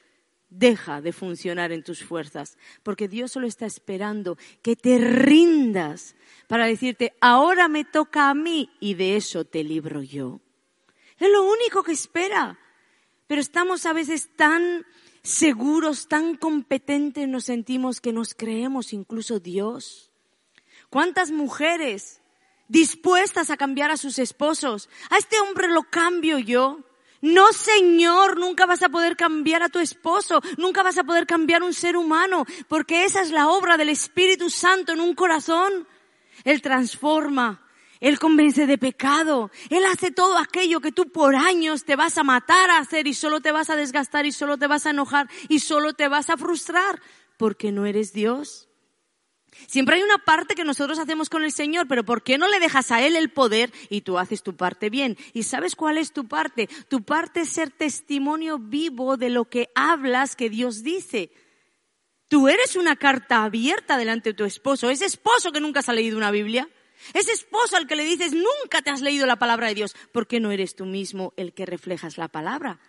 deja 0.49 1.01
de 1.01 1.13
funcionar 1.13 1.71
en 1.71 1.83
tus 1.83 2.03
fuerzas, 2.03 2.57
porque 2.83 3.07
Dios 3.07 3.31
solo 3.31 3.47
está 3.47 3.65
esperando 3.65 4.37
que 4.61 4.75
te 4.75 4.99
rindas 4.99 6.15
para 6.47 6.67
decirte, 6.67 7.13
ahora 7.21 7.67
me 7.67 7.85
toca 7.85 8.29
a 8.29 8.33
mí 8.35 8.69
y 8.79 8.93
de 8.93 9.15
eso 9.15 9.45
te 9.45 9.63
libro 9.63 10.03
yo. 10.03 10.41
Es 11.17 11.29
lo 11.31 11.43
único 11.43 11.83
que 11.83 11.93
espera. 11.93 12.59
Pero 13.27 13.41
estamos 13.41 13.85
a 13.85 13.93
veces 13.93 14.29
tan 14.35 14.85
seguros, 15.23 16.07
tan 16.07 16.35
competentes 16.35 17.27
nos 17.27 17.45
sentimos 17.45 18.01
que 18.01 18.11
nos 18.13 18.33
creemos 18.33 18.93
incluso 18.93 19.39
Dios. 19.39 20.11
¿Cuántas 20.89 21.31
mujeres 21.31 22.21
dispuestas 22.67 23.49
a 23.49 23.57
cambiar 23.57 23.89
a 23.89 23.97
sus 23.97 24.19
esposos? 24.19 24.89
A 25.09 25.17
este 25.17 25.39
hombre 25.39 25.69
lo 25.69 25.83
cambio 25.83 26.37
yo. 26.39 26.79
No, 27.21 27.53
Señor, 27.53 28.37
nunca 28.37 28.65
vas 28.65 28.83
a 28.83 28.89
poder 28.89 29.15
cambiar 29.15 29.63
a 29.63 29.69
tu 29.69 29.79
esposo, 29.79 30.41
nunca 30.57 30.83
vas 30.83 30.97
a 30.97 31.05
poder 31.05 31.25
cambiar 31.25 31.63
un 31.63 31.73
ser 31.73 31.95
humano, 31.95 32.45
porque 32.67 33.05
esa 33.05 33.21
es 33.21 33.31
la 33.31 33.47
obra 33.47 33.77
del 33.77 33.87
Espíritu 33.87 34.49
Santo 34.49 34.91
en 34.91 34.99
un 34.99 35.15
corazón. 35.15 35.87
Él 36.43 36.61
transforma, 36.61 37.62
él 38.03 38.19
convence 38.19 38.67
de 38.67 38.77
pecado. 38.77 39.49
Él 39.69 39.85
hace 39.85 40.11
todo 40.11 40.37
aquello 40.37 40.81
que 40.81 40.91
tú 40.91 41.09
por 41.09 41.37
años 41.37 41.85
te 41.85 41.95
vas 41.95 42.17
a 42.17 42.25
matar 42.25 42.69
a 42.69 42.79
hacer 42.79 43.07
y 43.07 43.13
solo 43.13 43.39
te 43.39 43.53
vas 43.53 43.69
a 43.69 43.77
desgastar 43.77 44.25
y 44.25 44.33
solo 44.33 44.57
te 44.57 44.67
vas 44.67 44.85
a 44.85 44.89
enojar 44.89 45.29
y 45.47 45.59
solo 45.59 45.93
te 45.93 46.09
vas 46.09 46.29
a 46.29 46.35
frustrar 46.35 47.01
porque 47.37 47.71
no 47.71 47.85
eres 47.85 48.11
Dios. 48.11 48.67
Siempre 49.67 49.95
hay 49.95 50.03
una 50.03 50.17
parte 50.17 50.53
que 50.53 50.65
nosotros 50.65 50.99
hacemos 50.99 51.29
con 51.29 51.45
el 51.45 51.53
Señor, 51.53 51.87
pero 51.87 52.03
¿por 52.03 52.23
qué 52.23 52.37
no 52.37 52.49
le 52.49 52.59
dejas 52.59 52.91
a 52.91 53.01
Él 53.01 53.15
el 53.15 53.31
poder 53.31 53.71
y 53.89 54.01
tú 54.01 54.17
haces 54.17 54.43
tu 54.43 54.57
parte 54.57 54.89
bien? 54.89 55.17
¿Y 55.31 55.43
sabes 55.43 55.77
cuál 55.77 55.97
es 55.97 56.11
tu 56.11 56.27
parte? 56.27 56.67
Tu 56.89 57.03
parte 57.03 57.41
es 57.41 57.51
ser 57.51 57.71
testimonio 57.71 58.59
vivo 58.59 59.15
de 59.15 59.29
lo 59.29 59.45
que 59.45 59.69
hablas 59.75 60.35
que 60.35 60.49
Dios 60.49 60.83
dice. 60.83 61.31
Tú 62.27 62.49
eres 62.49 62.75
una 62.75 62.97
carta 62.97 63.45
abierta 63.45 63.95
delante 63.95 64.31
de 64.31 64.33
tu 64.33 64.43
esposo, 64.43 64.89
ese 64.89 65.05
esposo 65.05 65.53
que 65.53 65.61
nunca 65.61 65.81
se 65.81 65.91
ha 65.91 65.93
leído 65.93 66.17
una 66.17 66.31
Biblia 66.31 66.67
Ese 67.13 67.31
esposo 67.31 67.75
al 67.75 67.87
que 67.87 67.95
le 67.95 68.05
dices, 68.05 68.33
nunca 68.33 68.81
te 68.81 68.89
has 68.89 69.01
leído 69.01 69.25
la 69.25 69.37
palabra 69.37 69.67
de 69.67 69.75
Dios, 69.75 69.95
¿por 70.11 70.27
qué 70.27 70.39
no 70.39 70.51
eres 70.51 70.75
tú 70.75 70.85
mismo 70.85 71.33
el 71.37 71.53
que 71.53 71.65
reflejas 71.65 72.17
la 72.17 72.27
palabra? 72.27 72.79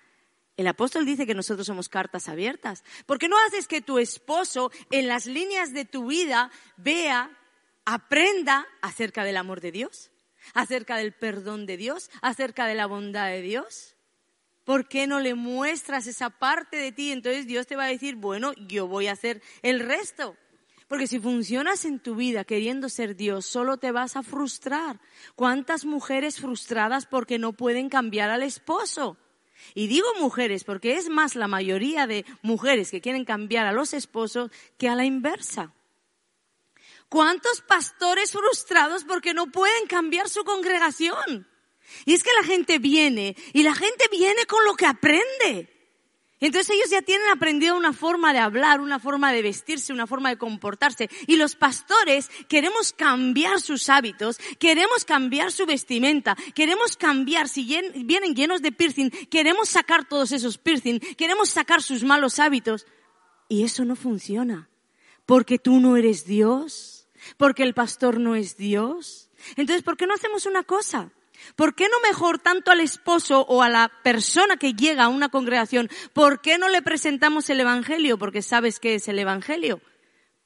El 0.56 0.68
apóstol 0.68 1.04
dice 1.04 1.26
que 1.26 1.34
nosotros 1.34 1.66
somos 1.66 1.88
cartas 1.88 2.28
abiertas. 2.28 2.84
¿Por 3.06 3.18
qué 3.18 3.28
no 3.28 3.36
haces 3.46 3.66
que 3.66 3.80
tu 3.80 3.98
esposo 3.98 4.70
en 4.90 5.08
las 5.08 5.26
líneas 5.26 5.72
de 5.72 5.84
tu 5.84 6.06
vida 6.06 6.50
vea, 6.76 7.36
aprenda 7.84 8.66
acerca 8.80 9.24
del 9.24 9.36
amor 9.36 9.60
de 9.60 9.72
Dios, 9.72 10.12
acerca 10.52 10.96
del 10.96 11.12
perdón 11.12 11.66
de 11.66 11.76
Dios, 11.76 12.10
acerca 12.22 12.66
de 12.66 12.76
la 12.76 12.86
bondad 12.86 13.26
de 13.26 13.42
Dios? 13.42 13.96
¿Por 14.64 14.88
qué 14.88 15.06
no 15.06 15.20
le 15.20 15.34
muestras 15.34 16.06
esa 16.06 16.30
parte 16.30 16.76
de 16.76 16.92
ti? 16.92 17.10
Entonces 17.10 17.46
Dios 17.46 17.66
te 17.66 17.76
va 17.76 17.84
a 17.84 17.88
decir, 17.88 18.14
bueno, 18.14 18.52
yo 18.68 18.86
voy 18.86 19.08
a 19.08 19.12
hacer 19.12 19.42
el 19.62 19.80
resto. 19.80 20.36
Porque 20.88 21.06
si 21.06 21.18
funcionas 21.18 21.84
en 21.84 21.98
tu 21.98 22.14
vida 22.14 22.44
queriendo 22.44 22.88
ser 22.88 23.16
Dios, 23.16 23.46
solo 23.46 23.78
te 23.78 23.90
vas 23.90 24.16
a 24.16 24.22
frustrar. 24.22 25.00
¿Cuántas 25.34 25.84
mujeres 25.84 26.40
frustradas 26.40 27.06
porque 27.06 27.38
no 27.38 27.52
pueden 27.52 27.88
cambiar 27.88 28.30
al 28.30 28.42
esposo? 28.42 29.16
Y 29.74 29.86
digo 29.86 30.06
mujeres 30.20 30.64
porque 30.64 30.96
es 30.96 31.08
más 31.08 31.36
la 31.36 31.48
mayoría 31.48 32.06
de 32.06 32.24
mujeres 32.42 32.90
que 32.90 33.00
quieren 33.00 33.24
cambiar 33.24 33.66
a 33.66 33.72
los 33.72 33.94
esposos 33.94 34.50
que 34.76 34.88
a 34.88 34.94
la 34.94 35.04
inversa. 35.04 35.72
¿Cuántos 37.08 37.60
pastores 37.62 38.32
frustrados 38.32 39.04
porque 39.04 39.34
no 39.34 39.50
pueden 39.50 39.86
cambiar 39.86 40.28
su 40.28 40.44
congregación? 40.44 41.48
Y 42.04 42.14
es 42.14 42.22
que 42.22 42.32
la 42.40 42.46
gente 42.46 42.78
viene 42.78 43.36
y 43.52 43.62
la 43.62 43.74
gente 43.74 44.08
viene 44.10 44.46
con 44.46 44.64
lo 44.64 44.74
que 44.74 44.86
aprende. 44.86 45.73
Entonces 46.40 46.74
ellos 46.74 46.90
ya 46.90 47.00
tienen 47.02 47.28
aprendido 47.30 47.76
una 47.76 47.92
forma 47.92 48.32
de 48.32 48.40
hablar, 48.40 48.80
una 48.80 48.98
forma 48.98 49.32
de 49.32 49.42
vestirse, 49.42 49.92
una 49.92 50.06
forma 50.06 50.30
de 50.30 50.36
comportarse. 50.36 51.08
Y 51.26 51.36
los 51.36 51.54
pastores 51.54 52.28
queremos 52.48 52.92
cambiar 52.92 53.60
sus 53.60 53.88
hábitos, 53.88 54.38
queremos 54.58 55.04
cambiar 55.04 55.52
su 55.52 55.64
vestimenta, 55.64 56.36
queremos 56.54 56.96
cambiar, 56.96 57.48
si 57.48 57.64
vienen 57.94 58.34
llenos 58.34 58.62
de 58.62 58.72
piercing, 58.72 59.10
queremos 59.30 59.68
sacar 59.68 60.06
todos 60.06 60.32
esos 60.32 60.58
piercing, 60.58 60.98
queremos 61.16 61.48
sacar 61.50 61.82
sus 61.82 62.02
malos 62.02 62.38
hábitos. 62.38 62.86
Y 63.48 63.62
eso 63.62 63.84
no 63.84 63.96
funciona. 63.96 64.68
Porque 65.26 65.58
tú 65.58 65.80
no 65.80 65.96
eres 65.96 66.26
Dios, 66.26 67.08
porque 67.36 67.62
el 67.62 67.74
pastor 67.74 68.20
no 68.20 68.34
es 68.34 68.56
Dios. 68.56 69.30
Entonces, 69.56 69.82
¿por 69.82 69.96
qué 69.96 70.06
no 70.06 70.14
hacemos 70.14 70.46
una 70.46 70.64
cosa? 70.64 71.12
¿Por 71.56 71.74
qué 71.74 71.88
no 71.88 72.00
mejor 72.00 72.38
tanto 72.38 72.70
al 72.70 72.80
esposo 72.80 73.40
o 73.42 73.62
a 73.62 73.68
la 73.68 73.90
persona 74.02 74.56
que 74.56 74.74
llega 74.74 75.04
a 75.04 75.08
una 75.08 75.28
congregación? 75.28 75.88
¿Por 76.12 76.40
qué 76.40 76.58
no 76.58 76.68
le 76.68 76.82
presentamos 76.82 77.48
el 77.50 77.60
Evangelio? 77.60 78.18
Porque 78.18 78.42
sabes 78.42 78.80
qué 78.80 78.94
es 78.94 79.08
el 79.08 79.18
Evangelio. 79.18 79.80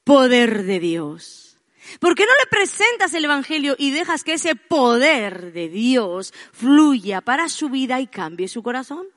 Poder 0.03 0.63
de 0.63 0.79
Dios. 0.79 1.57
¿Por 1.99 2.15
qué 2.15 2.25
no 2.25 2.31
le 2.39 2.49
presentas 2.49 3.13
el 3.13 3.25
Evangelio 3.25 3.75
y 3.77 3.91
dejas 3.91 4.23
que 4.23 4.33
ese 4.33 4.55
poder 4.55 5.53
de 5.53 5.69
Dios 5.69 6.33
fluya 6.51 7.21
para 7.21 7.49
su 7.49 7.69
vida 7.69 7.99
y 7.99 8.07
cambie 8.07 8.47
su 8.47 8.61
corazón? 8.61 9.07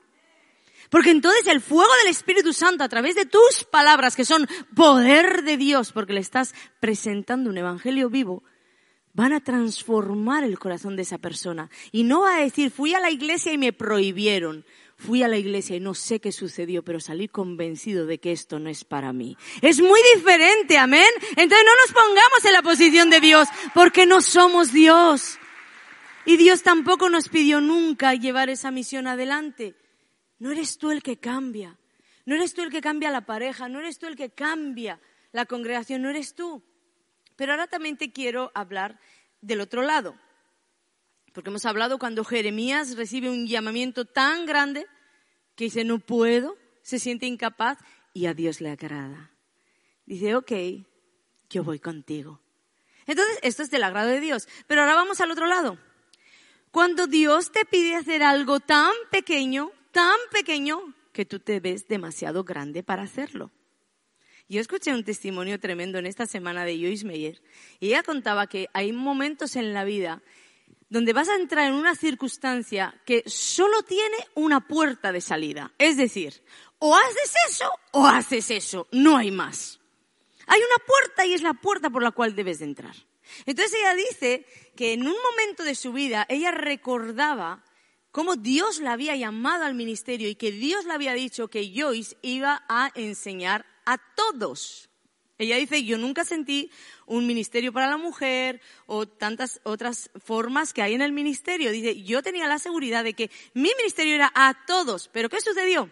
Porque 0.88 1.10
entonces 1.10 1.46
el 1.46 1.60
fuego 1.60 1.90
del 2.02 2.10
Espíritu 2.10 2.52
Santo 2.52 2.84
a 2.84 2.88
través 2.88 3.14
de 3.14 3.24
tus 3.24 3.64
palabras, 3.70 4.14
que 4.14 4.26
son 4.26 4.46
poder 4.74 5.42
de 5.42 5.56
Dios, 5.56 5.90
porque 5.90 6.12
le 6.12 6.20
estás 6.20 6.54
presentando 6.80 7.48
un 7.48 7.56
Evangelio 7.56 8.10
vivo, 8.10 8.42
van 9.14 9.32
a 9.32 9.40
transformar 9.40 10.44
el 10.44 10.58
corazón 10.58 10.96
de 10.96 11.02
esa 11.02 11.18
persona. 11.18 11.70
Y 11.90 12.04
no 12.04 12.22
va 12.22 12.36
a 12.36 12.40
decir, 12.40 12.70
fui 12.70 12.94
a 12.94 13.00
la 13.00 13.10
iglesia 13.10 13.52
y 13.52 13.58
me 13.58 13.72
prohibieron. 13.72 14.64
Fui 14.96 15.22
a 15.22 15.28
la 15.28 15.36
iglesia 15.36 15.74
y 15.74 15.80
no 15.80 15.94
sé 15.94 16.20
qué 16.20 16.30
sucedió, 16.30 16.84
pero 16.84 17.00
salí 17.00 17.26
convencido 17.26 18.06
de 18.06 18.20
que 18.20 18.30
esto 18.30 18.60
no 18.60 18.70
es 18.70 18.84
para 18.84 19.12
mí. 19.12 19.36
Es 19.60 19.80
muy 19.80 20.00
diferente, 20.14 20.78
amén. 20.78 21.10
Entonces 21.30 21.66
no 21.66 21.72
nos 21.84 21.92
pongamos 21.92 22.44
en 22.44 22.52
la 22.52 22.62
posición 22.62 23.10
de 23.10 23.20
Dios, 23.20 23.48
porque 23.74 24.06
no 24.06 24.20
somos 24.20 24.72
Dios. 24.72 25.38
Y 26.24 26.36
Dios 26.36 26.62
tampoco 26.62 27.08
nos 27.08 27.28
pidió 27.28 27.60
nunca 27.60 28.14
llevar 28.14 28.48
esa 28.48 28.70
misión 28.70 29.08
adelante. 29.08 29.74
No 30.38 30.52
eres 30.52 30.78
tú 30.78 30.92
el 30.92 31.02
que 31.02 31.18
cambia. 31.18 31.78
No 32.24 32.36
eres 32.36 32.54
tú 32.54 32.62
el 32.62 32.70
que 32.70 32.80
cambia 32.80 33.10
la 33.10 33.26
pareja. 33.26 33.68
No 33.68 33.80
eres 33.80 33.98
tú 33.98 34.06
el 34.06 34.14
que 34.14 34.30
cambia 34.30 35.00
la 35.32 35.46
congregación. 35.46 36.02
No 36.02 36.10
eres 36.10 36.34
tú. 36.34 36.62
Pero 37.36 37.52
ahora 37.52 37.66
también 37.66 37.96
te 37.96 38.12
quiero 38.12 38.50
hablar 38.54 38.98
del 39.40 39.60
otro 39.60 39.82
lado. 39.82 40.14
Porque 41.32 41.50
hemos 41.50 41.64
hablado 41.64 41.98
cuando 41.98 42.24
Jeremías 42.24 42.96
recibe 42.96 43.30
un 43.30 43.46
llamamiento 43.46 44.04
tan 44.04 44.46
grande 44.46 44.86
que 45.54 45.64
dice, 45.64 45.84
no 45.84 45.98
puedo, 45.98 46.56
se 46.82 46.98
siente 46.98 47.26
incapaz 47.26 47.78
y 48.12 48.26
a 48.26 48.34
Dios 48.34 48.60
le 48.60 48.70
agrada. 48.70 49.30
Dice, 50.04 50.34
ok, 50.34 50.52
yo 51.48 51.64
voy 51.64 51.78
contigo. 51.78 52.40
Entonces, 53.06 53.38
esto 53.42 53.62
es 53.62 53.70
del 53.70 53.84
agrado 53.84 54.08
de 54.08 54.20
Dios. 54.20 54.48
Pero 54.66 54.82
ahora 54.82 54.94
vamos 54.94 55.20
al 55.20 55.30
otro 55.30 55.46
lado. 55.46 55.78
Cuando 56.70 57.06
Dios 57.06 57.52
te 57.52 57.64
pide 57.64 57.96
hacer 57.96 58.22
algo 58.22 58.60
tan 58.60 58.92
pequeño, 59.10 59.70
tan 59.90 60.16
pequeño, 60.30 60.94
que 61.12 61.26
tú 61.26 61.38
te 61.38 61.60
ves 61.60 61.88
demasiado 61.88 62.44
grande 62.44 62.82
para 62.82 63.02
hacerlo. 63.02 63.50
Yo 64.48 64.60
escuché 64.60 64.92
un 64.92 65.04
testimonio 65.04 65.58
tremendo 65.58 65.98
en 65.98 66.06
esta 66.06 66.26
semana 66.26 66.64
de 66.64 66.78
Joyce 66.78 67.06
Meyer 67.06 67.42
y 67.80 67.88
ella 67.88 68.02
contaba 68.02 68.46
que 68.46 68.68
hay 68.72 68.92
momentos 68.92 69.56
en 69.56 69.72
la 69.72 69.84
vida 69.84 70.22
donde 70.88 71.14
vas 71.14 71.30
a 71.30 71.36
entrar 71.36 71.68
en 71.68 71.72
una 71.72 71.94
circunstancia 71.94 73.00
que 73.06 73.22
solo 73.26 73.82
tiene 73.82 74.16
una 74.34 74.66
puerta 74.68 75.10
de 75.10 75.22
salida. 75.22 75.72
Es 75.78 75.96
decir, 75.96 76.42
o 76.78 76.94
haces 76.94 77.32
eso 77.48 77.72
o 77.92 78.06
haces 78.06 78.50
eso, 78.50 78.88
no 78.92 79.16
hay 79.16 79.30
más. 79.30 79.80
Hay 80.46 80.60
una 80.60 80.84
puerta 80.84 81.24
y 81.24 81.32
es 81.32 81.40
la 81.40 81.54
puerta 81.54 81.88
por 81.88 82.02
la 82.02 82.10
cual 82.10 82.34
debes 82.34 82.58
de 82.58 82.66
entrar. 82.66 82.94
Entonces 83.46 83.72
ella 83.78 83.94
dice 83.94 84.44
que 84.76 84.92
en 84.92 85.06
un 85.06 85.14
momento 85.30 85.64
de 85.64 85.74
su 85.74 85.94
vida 85.94 86.26
ella 86.28 86.50
recordaba 86.50 87.64
cómo 88.10 88.36
Dios 88.36 88.80
la 88.80 88.92
había 88.92 89.16
llamado 89.16 89.64
al 89.64 89.74
ministerio 89.74 90.28
y 90.28 90.34
que 90.34 90.52
Dios 90.52 90.84
le 90.84 90.92
había 90.92 91.14
dicho 91.14 91.48
que 91.48 91.72
Joyce 91.74 92.18
iba 92.20 92.64
a 92.68 92.90
enseñar 92.94 93.64
a 93.84 93.98
todos. 94.14 94.88
Ella 95.38 95.56
dice, 95.56 95.82
yo 95.84 95.98
nunca 95.98 96.24
sentí 96.24 96.70
un 97.06 97.26
ministerio 97.26 97.72
para 97.72 97.88
la 97.88 97.96
mujer 97.96 98.60
o 98.86 99.06
tantas 99.06 99.60
otras 99.64 100.10
formas 100.24 100.72
que 100.72 100.82
hay 100.82 100.94
en 100.94 101.02
el 101.02 101.12
ministerio. 101.12 101.72
Dice, 101.72 102.02
yo 102.02 102.22
tenía 102.22 102.46
la 102.46 102.58
seguridad 102.58 103.02
de 103.02 103.14
que 103.14 103.30
mi 103.54 103.70
ministerio 103.76 104.14
era 104.14 104.30
a 104.34 104.64
todos. 104.66 105.08
Pero 105.08 105.28
¿qué 105.28 105.40
sucedió? 105.40 105.90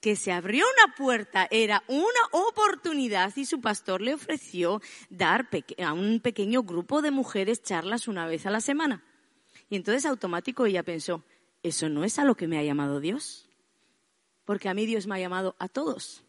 Que 0.00 0.14
se 0.14 0.30
abrió 0.30 0.64
una 0.64 0.94
puerta, 0.94 1.48
era 1.50 1.82
una 1.88 2.20
oportunidad 2.30 3.34
y 3.36 3.44
su 3.44 3.60
pastor 3.60 4.00
le 4.02 4.14
ofreció 4.14 4.80
dar 5.10 5.48
a 5.84 5.92
un 5.92 6.20
pequeño 6.20 6.62
grupo 6.62 7.02
de 7.02 7.10
mujeres 7.10 7.62
charlas 7.62 8.06
una 8.08 8.26
vez 8.26 8.46
a 8.46 8.50
la 8.50 8.60
semana. 8.60 9.02
Y 9.68 9.76
entonces 9.76 10.06
automático 10.06 10.66
ella 10.66 10.82
pensó, 10.82 11.24
eso 11.62 11.88
no 11.88 12.04
es 12.04 12.18
a 12.18 12.24
lo 12.24 12.36
que 12.36 12.46
me 12.46 12.58
ha 12.58 12.62
llamado 12.62 13.00
Dios, 13.00 13.48
porque 14.44 14.68
a 14.68 14.74
mí 14.74 14.86
Dios 14.86 15.06
me 15.06 15.14
ha 15.14 15.20
llamado 15.20 15.56
a 15.58 15.68
todos. 15.68 16.24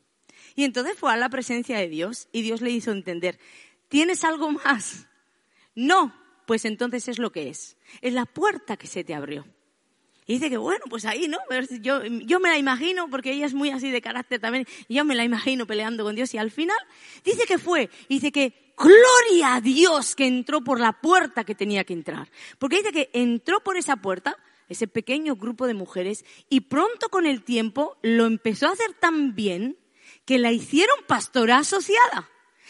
Y 0.56 0.64
entonces 0.64 0.98
fue 0.98 1.12
a 1.12 1.18
la 1.18 1.30
presencia 1.30 1.78
de 1.78 1.90
Dios 1.90 2.28
y 2.32 2.42
Dios 2.42 2.62
le 2.62 2.72
hizo 2.72 2.92
entender, 2.92 3.40
¿tienes 3.90 4.24
algo 4.24 4.52
más? 4.52 5.08
No, 5.76 6.14
pues 6.46 6.66
entonces 6.66 7.08
es 7.08 7.20
lo 7.20 7.32
que 7.32 7.50
es. 7.50 7.78
Es 8.02 8.14
la 8.14 8.26
puerta 8.26 8.78
que 8.78 8.88
se 8.88 9.04
te 9.04 9.14
abrió. 9.14 9.46
Y 10.26 10.34
dice 10.34 10.50
que 10.50 10.58
bueno, 10.58 10.86
pues 10.90 11.06
ahí, 11.06 11.28
¿no? 11.28 11.38
Yo, 11.82 12.04
yo 12.06 12.40
me 12.40 12.50
la 12.50 12.58
imagino, 12.58 13.10
porque 13.10 13.34
ella 13.34 13.46
es 13.46 13.54
muy 13.54 13.72
así 13.72 13.92
de 13.92 14.02
carácter 14.02 14.40
también, 14.40 14.66
yo 14.88 15.04
me 15.04 15.16
la 15.16 15.26
imagino 15.26 15.68
peleando 15.68 16.04
con 16.04 16.16
Dios 16.16 16.34
y 16.34 16.38
al 16.38 16.50
final 16.50 16.78
dice 17.26 17.46
que 17.46 17.58
fue, 17.58 17.90
dice 18.08 18.32
que 18.32 18.74
gloria 18.78 19.56
a 19.56 19.62
Dios 19.62 20.16
que 20.16 20.26
entró 20.26 20.64
por 20.64 20.80
la 20.80 20.94
puerta 20.94 21.44
que 21.44 21.56
tenía 21.56 21.84
que 21.84 21.94
entrar. 21.94 22.30
Porque 22.58 22.78
dice 22.78 22.92
que 22.92 23.10
entró 23.14 23.62
por 23.62 23.76
esa 23.76 23.98
puerta, 23.98 24.38
ese 24.70 24.88
pequeño 24.88 25.36
grupo 25.36 25.68
de 25.68 25.74
mujeres, 25.74 26.24
y 26.50 26.62
pronto 26.62 27.10
con 27.10 27.26
el 27.26 27.44
tiempo 27.44 27.98
lo 28.02 28.26
empezó 28.26 28.68
a 28.68 28.72
hacer 28.72 28.94
tan 28.94 29.36
bien 29.36 29.78
que 30.26 30.38
la 30.38 30.52
hicieron 30.52 30.98
pastora 31.08 31.58
asociada. 31.58 32.30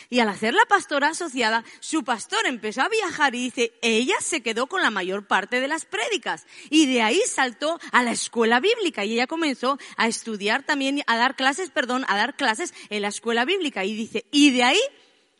Y 0.09 0.19
al 0.19 0.29
hacer 0.29 0.53
la 0.53 0.65
pastora 0.65 1.09
asociada, 1.09 1.63
su 1.79 2.03
pastor 2.03 2.45
empezó 2.45 2.81
a 2.81 2.89
viajar 2.89 3.35
y 3.35 3.45
dice, 3.45 3.73
ella 3.81 4.15
se 4.19 4.41
quedó 4.41 4.67
con 4.67 4.81
la 4.81 4.91
mayor 4.91 5.27
parte 5.27 5.59
de 5.59 5.67
las 5.67 5.85
prédicas. 5.85 6.45
Y 6.69 6.85
de 6.85 7.01
ahí 7.01 7.21
saltó 7.25 7.79
a 7.91 8.03
la 8.03 8.11
escuela 8.11 8.59
bíblica 8.59 9.05
y 9.05 9.13
ella 9.13 9.27
comenzó 9.27 9.77
a 9.97 10.07
estudiar 10.07 10.63
también, 10.63 11.01
a 11.07 11.17
dar 11.17 11.35
clases, 11.35 11.69
perdón, 11.71 12.05
a 12.07 12.17
dar 12.17 12.35
clases 12.35 12.73
en 12.89 13.01
la 13.01 13.07
escuela 13.07 13.45
bíblica. 13.45 13.85
Y 13.85 13.95
dice, 13.95 14.25
y 14.31 14.51
de 14.51 14.63
ahí 14.63 14.81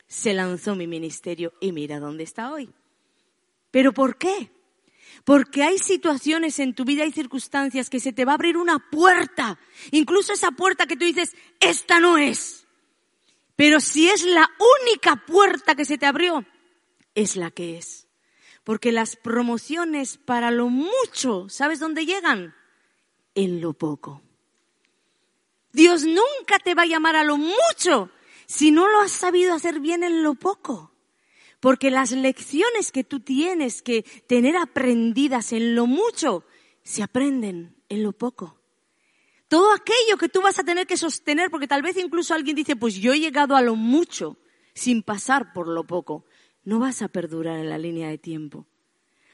se 0.06 0.34
lanzó 0.34 0.74
mi 0.74 0.86
ministerio 0.86 1.52
y 1.60 1.72
mira 1.72 2.00
dónde 2.00 2.24
está 2.24 2.52
hoy. 2.52 2.70
¿Pero 3.70 3.92
por 3.92 4.16
qué? 4.16 4.50
Porque 5.24 5.62
hay 5.62 5.78
situaciones 5.78 6.58
en 6.58 6.74
tu 6.74 6.84
vida 6.84 7.04
y 7.04 7.12
circunstancias 7.12 7.88
que 7.88 8.00
se 8.00 8.12
te 8.12 8.24
va 8.24 8.32
a 8.32 8.34
abrir 8.34 8.56
una 8.56 8.78
puerta. 8.90 9.58
Incluso 9.92 10.32
esa 10.32 10.50
puerta 10.50 10.86
que 10.86 10.96
tú 10.96 11.04
dices, 11.04 11.36
esta 11.60 12.00
no 12.00 12.18
es. 12.18 12.66
Pero 13.56 13.80
si 13.80 14.08
es 14.08 14.24
la 14.24 14.50
única 14.82 15.24
puerta 15.26 15.74
que 15.74 15.84
se 15.84 15.98
te 15.98 16.06
abrió, 16.06 16.44
es 17.14 17.36
la 17.36 17.50
que 17.50 17.78
es. 17.78 18.08
Porque 18.64 18.92
las 18.92 19.16
promociones 19.16 20.16
para 20.16 20.50
lo 20.50 20.68
mucho, 20.68 21.48
¿sabes 21.48 21.78
dónde 21.78 22.06
llegan? 22.06 22.54
En 23.34 23.60
lo 23.60 23.74
poco. 23.74 24.22
Dios 25.72 26.04
nunca 26.04 26.58
te 26.62 26.74
va 26.74 26.82
a 26.82 26.86
llamar 26.86 27.16
a 27.16 27.24
lo 27.24 27.36
mucho 27.36 28.10
si 28.46 28.70
no 28.70 28.88
lo 28.88 29.00
has 29.00 29.12
sabido 29.12 29.54
hacer 29.54 29.80
bien 29.80 30.02
en 30.02 30.22
lo 30.22 30.34
poco. 30.34 30.93
Porque 31.64 31.90
las 31.90 32.12
lecciones 32.12 32.92
que 32.92 33.04
tú 33.04 33.20
tienes 33.20 33.80
que 33.80 34.02
tener 34.26 34.54
aprendidas 34.54 35.50
en 35.54 35.74
lo 35.74 35.86
mucho, 35.86 36.44
se 36.82 37.02
aprenden 37.02 37.74
en 37.88 38.02
lo 38.02 38.12
poco. 38.12 38.60
Todo 39.48 39.72
aquello 39.72 40.18
que 40.18 40.28
tú 40.28 40.42
vas 40.42 40.58
a 40.58 40.64
tener 40.64 40.86
que 40.86 40.98
sostener, 40.98 41.50
porque 41.50 41.66
tal 41.66 41.80
vez 41.80 41.96
incluso 41.96 42.34
alguien 42.34 42.54
dice, 42.54 42.76
pues 42.76 42.96
yo 42.96 43.14
he 43.14 43.18
llegado 43.18 43.56
a 43.56 43.62
lo 43.62 43.76
mucho 43.76 44.36
sin 44.74 45.02
pasar 45.02 45.54
por 45.54 45.66
lo 45.66 45.86
poco, 45.86 46.26
no 46.64 46.80
vas 46.80 47.00
a 47.00 47.08
perdurar 47.08 47.58
en 47.58 47.70
la 47.70 47.78
línea 47.78 48.10
de 48.10 48.18
tiempo. 48.18 48.66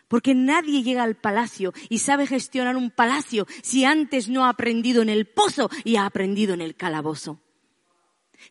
Porque 0.06 0.32
nadie 0.32 0.84
llega 0.84 1.02
al 1.02 1.16
palacio 1.16 1.72
y 1.88 1.99
sabe 1.99 2.28
gestionar 2.28 2.76
un 2.76 2.92
palacio 2.92 3.49
si 3.60 3.84
antes 3.84 4.28
no 4.28 4.44
ha 4.44 4.50
aprendido 4.50 5.02
en 5.02 5.08
el 5.08 5.26
pozo 5.26 5.68
y 5.82 5.96
ha 5.96 6.06
aprendido 6.06 6.54
en 6.54 6.60
el 6.60 6.76
calabozo. 6.76 7.40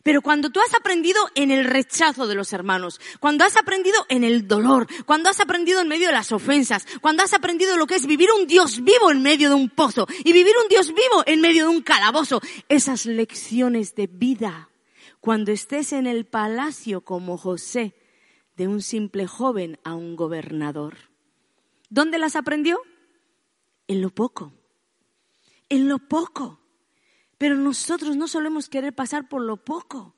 Pero 0.02 0.22
cuando 0.22 0.50
tú 0.50 0.60
has 0.60 0.74
aprendido 0.74 1.20
en 1.34 1.50
el 1.50 1.64
rechazo 1.64 2.26
de 2.26 2.34
los 2.34 2.52
hermanos, 2.52 3.00
cuando 3.20 3.44
has 3.44 3.56
aprendido 3.56 4.06
en 4.08 4.24
el 4.24 4.48
dolor, 4.48 4.86
cuando 5.04 5.28
has 5.28 5.40
aprendido 5.40 5.80
en 5.80 5.88
medio 5.88 6.08
de 6.08 6.14
las 6.14 6.32
ofensas, 6.32 6.86
cuando 7.00 7.22
has 7.22 7.34
aprendido 7.34 7.76
lo 7.76 7.86
que 7.86 7.96
es 7.96 8.06
vivir 8.06 8.28
un 8.32 8.46
Dios 8.46 8.82
vivo 8.82 9.10
en 9.10 9.22
medio 9.22 9.48
de 9.48 9.54
un 9.54 9.68
pozo 9.68 10.06
y 10.24 10.32
vivir 10.32 10.54
un 10.62 10.68
Dios 10.68 10.88
vivo 10.88 11.22
en 11.26 11.40
medio 11.40 11.64
de 11.64 11.70
un 11.70 11.82
calabozo, 11.82 12.40
esas 12.68 13.04
lecciones 13.04 13.94
de 13.94 14.06
vida, 14.06 14.70
cuando 15.20 15.52
estés 15.52 15.92
en 15.92 16.06
el 16.06 16.24
palacio 16.24 17.02
como 17.02 17.36
José, 17.36 17.94
de 18.56 18.68
un 18.68 18.82
simple 18.82 19.26
joven 19.26 19.78
a 19.84 19.94
un 19.94 20.16
gobernador. 20.16 20.96
¿Dónde 21.88 22.18
las 22.18 22.36
aprendió? 22.36 22.80
En 23.88 24.00
lo 24.00 24.10
poco. 24.10 24.52
En 25.68 25.88
lo 25.88 25.98
poco. 25.98 26.59
Pero 27.40 27.56
nosotros 27.56 28.16
no 28.16 28.28
solemos 28.28 28.68
querer 28.68 28.92
pasar 28.92 29.26
por 29.26 29.40
lo 29.40 29.56
poco. 29.56 30.14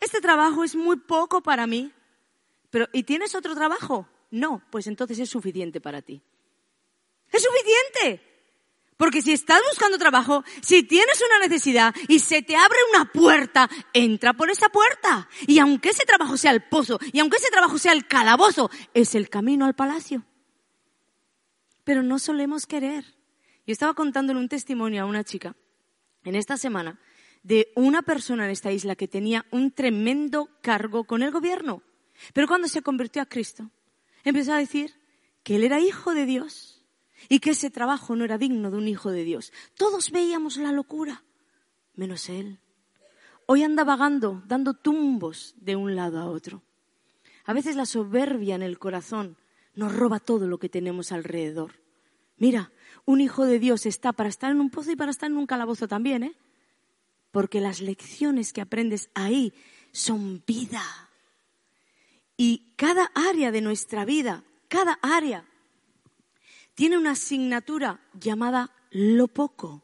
Este 0.00 0.22
trabajo 0.22 0.64
es 0.64 0.74
muy 0.74 0.96
poco 0.96 1.42
para 1.42 1.66
mí. 1.66 1.92
Pero, 2.70 2.88
¿y 2.94 3.02
tienes 3.02 3.34
otro 3.34 3.54
trabajo? 3.54 4.08
No, 4.30 4.62
pues 4.70 4.86
entonces 4.86 5.18
es 5.18 5.28
suficiente 5.28 5.82
para 5.82 6.00
ti. 6.00 6.22
Es 7.30 7.42
suficiente. 7.42 8.26
Porque 8.96 9.20
si 9.20 9.32
estás 9.32 9.60
buscando 9.68 9.98
trabajo, 9.98 10.42
si 10.62 10.82
tienes 10.82 11.20
una 11.20 11.46
necesidad 11.46 11.94
y 12.08 12.20
se 12.20 12.40
te 12.40 12.56
abre 12.56 12.78
una 12.94 13.12
puerta, 13.12 13.68
entra 13.92 14.32
por 14.32 14.48
esa 14.48 14.70
puerta. 14.70 15.28
Y 15.46 15.58
aunque 15.58 15.90
ese 15.90 16.06
trabajo 16.06 16.38
sea 16.38 16.52
el 16.52 16.62
pozo, 16.62 16.98
y 17.12 17.20
aunque 17.20 17.36
ese 17.36 17.50
trabajo 17.50 17.76
sea 17.76 17.92
el 17.92 18.06
calabozo, 18.06 18.70
es 18.94 19.14
el 19.14 19.28
camino 19.28 19.66
al 19.66 19.74
palacio. 19.74 20.24
Pero 21.84 22.02
no 22.02 22.18
solemos 22.18 22.64
querer. 22.64 23.04
Yo 23.66 23.72
estaba 23.72 23.92
contándole 23.92 24.40
un 24.40 24.48
testimonio 24.48 25.02
a 25.02 25.06
una 25.06 25.22
chica 25.22 25.54
en 26.24 26.34
esta 26.34 26.56
semana 26.56 27.00
de 27.42 27.72
una 27.74 28.02
persona 28.02 28.44
en 28.44 28.50
esta 28.50 28.72
isla 28.72 28.96
que 28.96 29.08
tenía 29.08 29.46
un 29.50 29.70
tremendo 29.70 30.48
cargo 30.60 31.04
con 31.04 31.22
el 31.22 31.30
gobierno. 31.30 31.82
Pero 32.34 32.46
cuando 32.46 32.68
se 32.68 32.82
convirtió 32.82 33.22
a 33.22 33.26
Cristo, 33.26 33.70
empezó 34.24 34.52
a 34.52 34.58
decir 34.58 34.94
que 35.42 35.56
él 35.56 35.64
era 35.64 35.80
hijo 35.80 36.14
de 36.14 36.26
Dios 36.26 36.84
y 37.28 37.40
que 37.40 37.50
ese 37.50 37.70
trabajo 37.70 38.16
no 38.16 38.24
era 38.24 38.38
digno 38.38 38.70
de 38.70 38.76
un 38.76 38.88
hijo 38.88 39.10
de 39.10 39.24
Dios. 39.24 39.52
Todos 39.74 40.10
veíamos 40.10 40.56
la 40.56 40.72
locura, 40.72 41.24
menos 41.94 42.28
él. 42.28 42.58
Hoy 43.46 43.62
anda 43.62 43.84
vagando, 43.84 44.42
dando 44.46 44.74
tumbos 44.74 45.54
de 45.58 45.76
un 45.76 45.96
lado 45.96 46.18
a 46.20 46.26
otro. 46.26 46.62
A 47.44 47.52
veces 47.52 47.74
la 47.74 47.86
soberbia 47.86 48.54
en 48.54 48.62
el 48.62 48.78
corazón 48.78 49.36
nos 49.74 49.94
roba 49.94 50.20
todo 50.20 50.46
lo 50.46 50.58
que 50.58 50.68
tenemos 50.68 51.10
alrededor. 51.10 51.80
Mira, 52.36 52.72
un 53.04 53.20
hijo 53.20 53.46
de 53.46 53.58
Dios 53.58 53.86
está 53.86 54.12
para 54.12 54.28
estar 54.28 54.50
en 54.50 54.60
un 54.60 54.70
pozo 54.70 54.92
y 54.92 54.96
para 54.96 55.10
estar 55.10 55.30
en 55.30 55.36
un 55.36 55.46
calabozo 55.46 55.88
también, 55.88 56.22
¿eh? 56.22 56.34
Porque 57.30 57.60
las 57.60 57.80
lecciones 57.80 58.52
que 58.52 58.60
aprendes 58.60 59.10
ahí 59.14 59.52
son 59.92 60.42
vida. 60.46 60.82
Y 62.36 62.72
cada 62.76 63.10
área 63.14 63.52
de 63.52 63.60
nuestra 63.60 64.04
vida, 64.04 64.44
cada 64.68 64.98
área, 65.02 65.44
tiene 66.74 66.96
una 66.96 67.12
asignatura 67.12 68.00
llamada 68.14 68.70
lo 68.90 69.28
poco. 69.28 69.82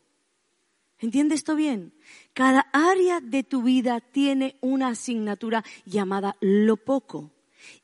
¿Entiendes 0.99 1.41
esto 1.41 1.55
bien? 1.55 1.93
Cada 2.33 2.61
área 2.73 3.21
de 3.21 3.43
tu 3.43 3.63
vida 3.63 4.01
tiene 4.01 4.57
una 4.61 4.89
asignatura 4.89 5.63
llamada 5.85 6.37
lo 6.41 6.77
poco. 6.79 7.33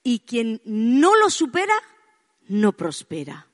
Y 0.02 0.20
quien 0.20 0.62
no 0.64 1.16
lo 1.16 1.28
supera, 1.28 1.74
no 2.48 2.72
prospera. 2.72 3.51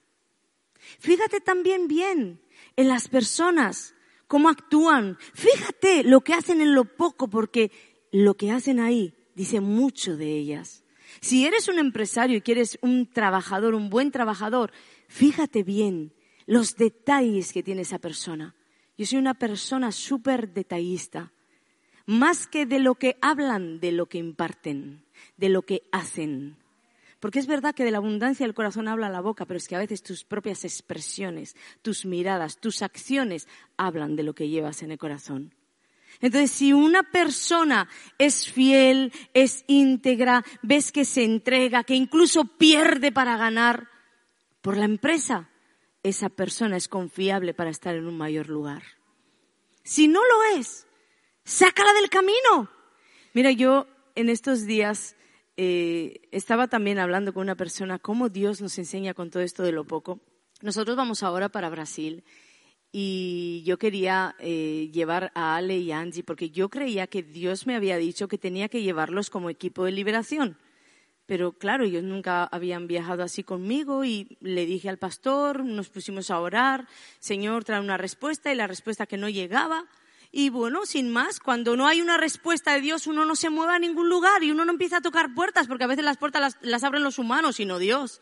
Fíjate 0.98 1.40
también 1.40 1.88
bien 1.88 2.40
en 2.76 2.88
las 2.88 3.08
personas, 3.08 3.94
cómo 4.26 4.48
actúan. 4.48 5.18
Fíjate 5.34 6.04
lo 6.04 6.20
que 6.20 6.34
hacen 6.34 6.60
en 6.60 6.74
lo 6.74 6.84
poco, 6.84 7.28
porque 7.28 7.70
lo 8.12 8.34
que 8.34 8.50
hacen 8.50 8.80
ahí 8.80 9.14
dice 9.34 9.60
mucho 9.60 10.16
de 10.16 10.36
ellas. 10.36 10.84
Si 11.20 11.46
eres 11.46 11.68
un 11.68 11.78
empresario 11.78 12.36
y 12.36 12.42
quieres 12.42 12.78
un 12.82 13.10
trabajador, 13.10 13.74
un 13.74 13.90
buen 13.90 14.10
trabajador, 14.10 14.72
fíjate 15.08 15.62
bien 15.62 16.12
los 16.46 16.76
detalles 16.76 17.52
que 17.52 17.62
tiene 17.62 17.82
esa 17.82 17.98
persona. 17.98 18.54
Yo 18.96 19.06
soy 19.06 19.18
una 19.18 19.34
persona 19.34 19.92
súper 19.92 20.52
detallista, 20.52 21.32
más 22.06 22.46
que 22.46 22.66
de 22.66 22.78
lo 22.78 22.94
que 22.94 23.16
hablan, 23.20 23.80
de 23.80 23.92
lo 23.92 24.06
que 24.06 24.18
imparten, 24.18 25.04
de 25.36 25.48
lo 25.50 25.62
que 25.62 25.82
hacen. 25.92 26.56
Porque 27.20 27.40
es 27.40 27.46
verdad 27.46 27.74
que 27.74 27.84
de 27.84 27.90
la 27.90 27.98
abundancia 27.98 28.46
del 28.46 28.54
corazón 28.54 28.86
habla 28.86 29.08
la 29.08 29.20
boca, 29.20 29.44
pero 29.44 29.58
es 29.58 29.66
que 29.66 29.74
a 29.74 29.80
veces 29.80 30.02
tus 30.02 30.24
propias 30.24 30.64
expresiones, 30.64 31.56
tus 31.82 32.04
miradas, 32.04 32.58
tus 32.58 32.82
acciones 32.82 33.48
hablan 33.76 34.14
de 34.14 34.22
lo 34.22 34.34
que 34.34 34.48
llevas 34.48 34.82
en 34.82 34.92
el 34.92 34.98
corazón. 34.98 35.54
Entonces, 36.20 36.50
si 36.50 36.72
una 36.72 37.02
persona 37.04 37.88
es 38.18 38.50
fiel, 38.50 39.12
es 39.34 39.64
íntegra, 39.66 40.44
ves 40.62 40.90
que 40.90 41.04
se 41.04 41.24
entrega, 41.24 41.84
que 41.84 41.94
incluso 41.94 42.44
pierde 42.44 43.12
para 43.12 43.36
ganar 43.36 43.88
por 44.62 44.76
la 44.76 44.84
empresa, 44.84 45.48
esa 46.02 46.28
persona 46.28 46.76
es 46.76 46.88
confiable 46.88 47.54
para 47.54 47.70
estar 47.70 47.94
en 47.94 48.06
un 48.06 48.16
mayor 48.16 48.48
lugar. 48.48 48.82
Si 49.82 50.08
no 50.08 50.20
lo 50.20 50.58
es, 50.58 50.86
sácala 51.44 51.92
del 51.94 52.10
camino. 52.10 52.70
Mira, 53.32 53.52
yo 53.52 53.86
en 54.14 54.28
estos 54.28 54.66
días 54.66 55.16
eh, 55.60 56.28
estaba 56.30 56.68
también 56.68 57.00
hablando 57.00 57.34
con 57.34 57.42
una 57.42 57.56
persona 57.56 57.98
cómo 57.98 58.28
Dios 58.28 58.60
nos 58.60 58.78
enseña 58.78 59.12
con 59.12 59.28
todo 59.28 59.42
esto 59.42 59.64
de 59.64 59.72
lo 59.72 59.84
poco. 59.84 60.20
Nosotros 60.62 60.96
vamos 60.96 61.24
ahora 61.24 61.48
para 61.48 61.68
Brasil 61.68 62.22
y 62.92 63.64
yo 63.66 63.76
quería 63.76 64.36
eh, 64.38 64.88
llevar 64.92 65.32
a 65.34 65.56
Ale 65.56 65.76
y 65.78 65.90
Angie 65.90 66.22
porque 66.22 66.50
yo 66.50 66.68
creía 66.68 67.08
que 67.08 67.24
Dios 67.24 67.66
me 67.66 67.74
había 67.74 67.96
dicho 67.96 68.28
que 68.28 68.38
tenía 68.38 68.68
que 68.68 68.84
llevarlos 68.84 69.30
como 69.30 69.50
equipo 69.50 69.84
de 69.84 69.90
liberación. 69.90 70.58
Pero 71.26 71.54
claro, 71.54 71.82
ellos 71.82 72.04
nunca 72.04 72.44
habían 72.44 72.86
viajado 72.86 73.24
así 73.24 73.42
conmigo 73.42 74.04
y 74.04 74.38
le 74.40 74.64
dije 74.64 74.88
al 74.88 74.98
pastor, 74.98 75.64
nos 75.64 75.88
pusimos 75.88 76.30
a 76.30 76.38
orar, 76.38 76.86
Señor, 77.18 77.64
trae 77.64 77.80
una 77.80 77.96
respuesta 77.96 78.52
y 78.52 78.54
la 78.54 78.68
respuesta 78.68 79.06
que 79.06 79.16
no 79.16 79.28
llegaba. 79.28 79.86
Y 80.30 80.50
bueno, 80.50 80.84
sin 80.84 81.10
más, 81.10 81.40
cuando 81.40 81.76
no 81.76 81.86
hay 81.86 82.02
una 82.02 82.18
respuesta 82.18 82.74
de 82.74 82.82
Dios, 82.82 83.06
uno 83.06 83.24
no 83.24 83.34
se 83.34 83.48
mueve 83.48 83.72
a 83.72 83.78
ningún 83.78 84.08
lugar 84.08 84.42
y 84.42 84.50
uno 84.50 84.64
no 84.64 84.72
empieza 84.72 84.98
a 84.98 85.00
tocar 85.00 85.34
puertas, 85.34 85.68
porque 85.68 85.84
a 85.84 85.88
veces 85.88 86.04
las 86.04 86.18
puertas 86.18 86.56
las, 86.60 86.84
abren 86.84 87.02
los 87.02 87.18
humanos 87.18 87.60
y 87.60 87.64
no 87.64 87.78
Dios. 87.78 88.20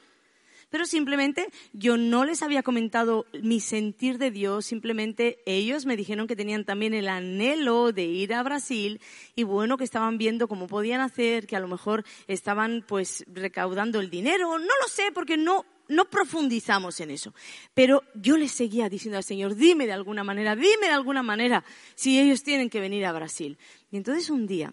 Pero 0.71 0.85
simplemente 0.85 1.49
yo 1.73 1.97
no 1.97 2.25
les 2.25 2.43
había 2.43 2.63
comentado 2.63 3.27
mi 3.43 3.61
sentir 3.61 4.19
de 4.19 4.31
Dios, 4.31 4.67
simplemente 4.67 5.39
ellos 5.47 5.87
me 5.87 5.97
dijeron 5.97 6.27
que 6.27 6.35
tenían 6.37 6.65
también 6.65 6.93
el 6.93 7.09
anhelo 7.09 7.93
de 7.93 8.05
ir 8.05 8.35
a 8.35 8.43
Brasil 8.43 9.01
y 9.37 9.45
bueno, 9.45 9.77
que 9.77 9.85
estaban 9.85 10.19
viendo 10.19 10.49
cómo 10.49 10.67
podían 10.67 11.01
hacer, 11.01 11.47
que 11.47 11.55
a 11.55 11.61
lo 11.61 11.69
mejor 11.69 12.05
estaban 12.27 12.85
pues 12.87 13.25
recaudando 13.29 14.01
el 14.01 14.11
dinero, 14.11 14.59
no 14.59 14.65
lo 14.83 14.89
sé 14.89 15.13
porque 15.15 15.37
no 15.37 15.65
no 15.89 16.07
profundizamos 16.07 17.01
en 17.01 17.11
eso. 17.11 17.35
Pero 17.75 18.03
yo 18.15 18.37
les 18.37 18.53
seguía 18.53 18.89
diciendo 18.89 19.19
al 19.19 19.25
Señor, 19.25 19.55
dime 19.55 19.87
de 19.87 19.93
alguna 19.93 20.25
manera, 20.25 20.57
dime 20.57 20.87
de 20.87 20.93
alguna 20.93 21.23
manera 21.23 21.65
si 21.95 22.19
ellos 22.19 22.43
tienen 22.43 22.71
que 22.71 22.81
venir 22.81 23.05
a 23.07 23.13
Brasil. 23.13 23.59
Y 23.91 23.97
entonces 23.97 24.31
un 24.31 24.47
día, 24.47 24.73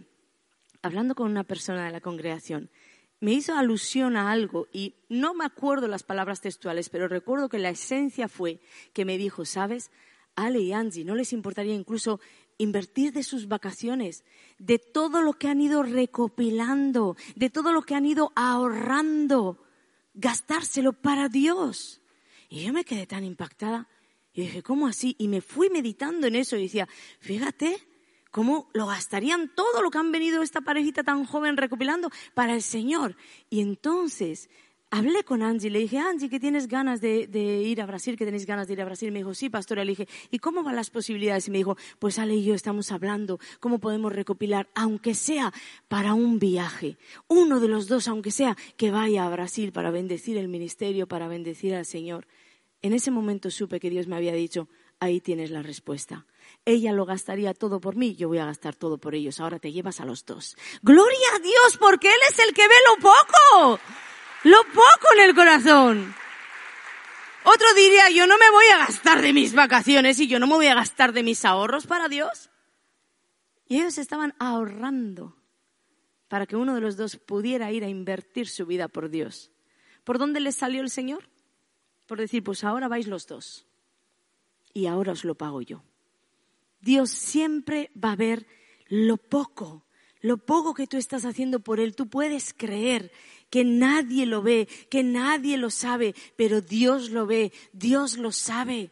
hablando 0.81 1.15
con 1.15 1.29
una 1.29 1.43
persona 1.43 1.85
de 1.85 1.91
la 1.91 2.01
congregación, 2.01 2.69
me 3.19 3.31
hizo 3.31 3.55
alusión 3.55 4.17
a 4.17 4.31
algo 4.31 4.67
y 4.73 4.95
no 5.07 5.33
me 5.33 5.45
acuerdo 5.45 5.87
las 5.87 6.03
palabras 6.03 6.41
textuales, 6.41 6.89
pero 6.89 7.07
recuerdo 7.07 7.47
que 7.47 7.57
la 7.57 7.69
esencia 7.69 8.27
fue 8.27 8.59
que 8.91 9.05
me 9.05 9.17
dijo, 9.17 9.45
¿sabes? 9.45 9.91
Ale 10.35 10.59
y 10.59 10.73
Angie, 10.73 11.05
¿no 11.05 11.15
les 11.15 11.31
importaría 11.31 11.73
incluso 11.73 12.19
invertir 12.57 13.13
de 13.13 13.23
sus 13.23 13.47
vacaciones, 13.47 14.25
de 14.57 14.77
todo 14.77 15.21
lo 15.21 15.33
que 15.33 15.47
han 15.47 15.61
ido 15.61 15.83
recopilando, 15.83 17.15
de 17.35 17.49
todo 17.49 17.71
lo 17.71 17.83
que 17.83 17.95
han 17.95 18.05
ido 18.05 18.33
ahorrando? 18.35 19.62
Gastárselo 20.13 20.93
para 20.93 21.29
Dios. 21.29 22.01
Y 22.49 22.63
yo 22.63 22.73
me 22.73 22.85
quedé 22.85 23.07
tan 23.07 23.23
impactada. 23.23 23.87
Y 24.33 24.41
dije, 24.41 24.63
¿cómo 24.63 24.87
así? 24.87 25.15
Y 25.19 25.27
me 25.27 25.41
fui 25.41 25.69
meditando 25.69 26.27
en 26.27 26.35
eso 26.35 26.57
y 26.57 26.63
decía, 26.63 26.87
fíjate 27.19 27.77
cómo 28.31 28.67
lo 28.73 28.87
gastarían 28.87 29.53
todo 29.53 29.83
lo 29.83 29.91
que 29.91 29.99
han 29.99 30.11
venido 30.11 30.41
esta 30.41 30.61
parejita 30.61 31.03
tan 31.03 31.23
joven 31.23 31.55
recopilando 31.55 32.09
para 32.33 32.55
el 32.55 32.63
Señor. 32.63 33.15
Y 33.51 33.61
entonces 33.61 34.49
hablé 34.93 35.23
con 35.23 35.41
Angie, 35.41 35.71
le 35.71 35.79
dije, 35.79 35.97
Angie, 35.97 36.29
que 36.29 36.39
tienes 36.39 36.67
ganas 36.67 37.01
de, 37.01 37.27
ir 37.65 37.81
a 37.81 37.87
Brasil, 37.87 38.15
que 38.15 38.25
tenéis 38.25 38.45
ganas 38.45 38.67
de 38.67 38.73
ir 38.73 38.81
a 38.81 38.85
Brasil. 38.85 39.11
Me 39.11 39.19
dijo, 39.19 39.33
sí, 39.33 39.49
pastora. 39.49 39.83
Le 39.83 39.93
dije, 39.93 40.07
¿y 40.29 40.37
cómo 40.37 40.61
van 40.61 40.75
las 40.75 40.91
posibilidades? 40.91 41.47
Y 41.47 41.51
me 41.51 41.57
dijo, 41.57 41.75
pues 41.97 42.19
Ale 42.19 42.35
y 42.35 42.43
yo 42.43 42.53
estamos 42.53 42.91
hablando 42.91 43.39
cómo 43.59 43.79
podemos 43.79 44.13
recopilar, 44.13 44.69
aunque 44.75 45.15
sea 45.15 45.51
para 45.87 46.13
un 46.13 46.37
viaje. 46.37 46.97
Uno 47.27 47.59
de 47.59 47.69
los 47.69 47.87
dos, 47.87 48.07
aunque 48.07 48.29
sea 48.29 48.55
que 48.77 48.91
vaya 48.91 49.25
a 49.25 49.29
Brasil 49.29 49.71
para 49.71 49.89
bendecir 49.89 50.37
el 50.37 50.47
ministerio, 50.47 51.07
para 51.07 51.27
bendecir 51.27 51.73
al 51.73 51.87
Señor. 51.87 52.27
En 52.83 52.93
ese 52.93 53.09
momento 53.09 53.49
supe 53.49 53.79
que 53.79 53.89
Dios 53.89 54.05
me 54.05 54.15
había 54.15 54.33
dicho, 54.33 54.69
ahí 54.99 55.21
tienes 55.21 55.49
la 55.49 55.63
respuesta. 55.63 56.27
Ella 56.65 56.91
lo 56.91 57.05
gastaría 57.05 57.55
todo 57.55 57.81
por 57.81 57.95
mí, 57.95 58.15
yo 58.15 58.27
voy 58.27 58.37
a 58.37 58.45
gastar 58.45 58.75
todo 58.75 58.99
por 58.99 59.15
ellos. 59.15 59.39
Ahora 59.39 59.57
te 59.57 59.71
llevas 59.71 60.01
a 60.01 60.05
los 60.05 60.23
dos. 60.23 60.55
Gloria 60.83 61.27
a 61.35 61.39
Dios, 61.39 61.77
porque 61.79 62.09
Él 62.09 62.19
es 62.29 62.37
el 62.37 62.53
que 62.53 62.67
ve 62.67 62.75
lo 62.89 63.01
poco 63.01 63.79
lo 64.43 64.63
poco 64.65 65.07
en 65.15 65.29
el 65.29 65.35
corazón. 65.35 66.15
Otro 67.45 67.73
diría, 67.75 68.09
yo 68.09 68.25
no 68.25 68.37
me 68.37 68.49
voy 68.51 68.65
a 68.73 68.77
gastar 68.79 69.21
de 69.21 69.33
mis 69.33 69.53
vacaciones 69.53 70.19
y 70.19 70.27
yo 70.27 70.39
no 70.39 70.47
me 70.47 70.55
voy 70.55 70.67
a 70.67 70.75
gastar 70.75 71.11
de 71.11 71.23
mis 71.23 71.43
ahorros 71.43 71.87
para 71.87 72.07
Dios. 72.07 72.49
Y 73.67 73.79
ellos 73.79 73.97
estaban 73.97 74.33
ahorrando 74.39 75.35
para 76.27 76.45
que 76.45 76.55
uno 76.55 76.73
de 76.75 76.81
los 76.81 76.95
dos 76.95 77.17
pudiera 77.17 77.71
ir 77.71 77.83
a 77.83 77.89
invertir 77.89 78.47
su 78.47 78.65
vida 78.65 78.87
por 78.87 79.09
Dios. 79.09 79.51
¿Por 80.03 80.17
dónde 80.17 80.39
les 80.39 80.55
salió 80.55 80.81
el 80.81 80.89
Señor? 80.89 81.29
Por 82.07 82.19
decir, 82.19 82.43
pues 82.43 82.63
ahora 82.63 82.87
vais 82.87 83.07
los 83.07 83.27
dos 83.27 83.65
y 84.73 84.87
ahora 84.87 85.11
os 85.11 85.23
lo 85.23 85.35
pago 85.35 85.61
yo. 85.61 85.83
Dios 86.81 87.09
siempre 87.09 87.91
va 88.01 88.13
a 88.13 88.17
ver 88.17 88.45
lo 88.87 89.17
poco, 89.17 89.85
lo 90.21 90.37
poco 90.37 90.73
que 90.73 90.87
tú 90.87 90.97
estás 90.97 91.25
haciendo 91.25 91.59
por 91.59 91.79
Él. 91.79 91.95
Tú 91.95 92.07
puedes 92.09 92.53
creer 92.53 93.11
que 93.53 93.63
nadie 93.63 94.25
lo 94.25 94.41
ve, 94.41 94.67
que 94.89 95.03
nadie 95.03 95.57
lo 95.57 95.69
sabe, 95.69 96.15
pero 96.35 96.59
Dios 96.59 97.11
lo 97.11 97.27
ve, 97.27 97.53
Dios 97.71 98.17
lo 98.17 98.31
sabe. 98.31 98.89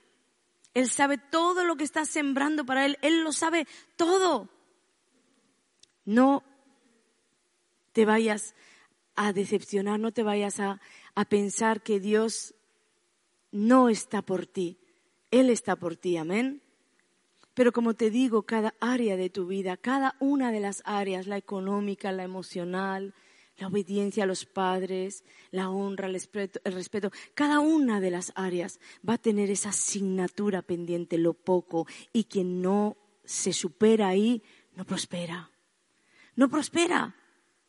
Él 0.76 0.88
sabe 0.88 1.18
todo 1.18 1.66
lo 1.66 1.78
que 1.78 1.84
estás 1.84 2.10
sembrando 2.10 2.64
para 2.64 2.86
Él, 2.86 3.00
Él 3.02 3.24
lo 3.24 3.32
sabe 3.32 3.66
todo. 3.96 4.50
No 6.06 6.44
te 7.92 8.06
vayas 8.06 8.54
a 9.16 9.34
decepcionar, 9.34 10.00
no 10.00 10.12
te 10.12 10.22
vayas 10.22 10.60
a, 10.60 10.80
a 11.16 11.26
pensar 11.26 11.82
que 11.82 12.00
Dios 12.00 12.54
no 13.50 13.90
está 13.90 14.22
por 14.22 14.46
ti, 14.46 14.78
Él 15.32 15.50
está 15.50 15.76
por 15.76 15.96
ti, 15.96 16.18
amén. 16.18 16.62
Pero 17.56 17.72
como 17.72 17.96
te 17.96 18.12
digo, 18.12 18.44
cada 18.44 18.76
área 18.80 19.18
de 19.18 19.32
tu 19.32 19.48
vida, 19.48 19.76
cada 19.76 20.16
una 20.20 20.52
de 20.52 20.60
las 20.60 20.84
áreas, 20.86 21.26
la 21.26 21.38
económica, 21.38 22.12
la 22.12 22.26
emocional, 22.26 23.16
la 23.62 23.68
obediencia 23.68 24.24
a 24.24 24.28
los 24.28 24.46
padres, 24.46 25.24
la 25.52 25.70
honra, 25.70 26.08
el 26.08 26.14
respeto, 26.74 27.12
cada 27.36 27.60
una 27.60 28.02
de 28.02 28.10
las 28.10 28.32
áreas 28.34 28.80
va 29.08 29.14
a 29.14 29.18
tener 29.20 29.52
esa 29.52 29.70
asignatura 29.70 30.64
pendiente, 30.64 31.20
lo 31.20 31.36
poco, 31.36 31.86
y 32.12 32.24
quien 32.24 32.64
no 32.64 32.98
se 33.24 33.54
supera 33.54 34.08
ahí, 34.08 34.42
no 34.76 34.84
prospera. 34.84 35.52
No 36.36 36.50
prospera. 36.50 37.16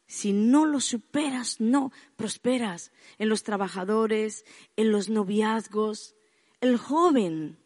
Si 0.06 0.32
no 0.32 0.64
lo 0.64 0.80
superas, 0.80 1.60
no 1.60 1.92
prosperas. 2.16 2.90
En 3.18 3.28
los 3.28 3.42
trabajadores, 3.42 4.46
en 4.76 4.92
los 4.92 5.10
noviazgos, 5.10 6.14
el 6.62 6.78
joven 6.78 7.58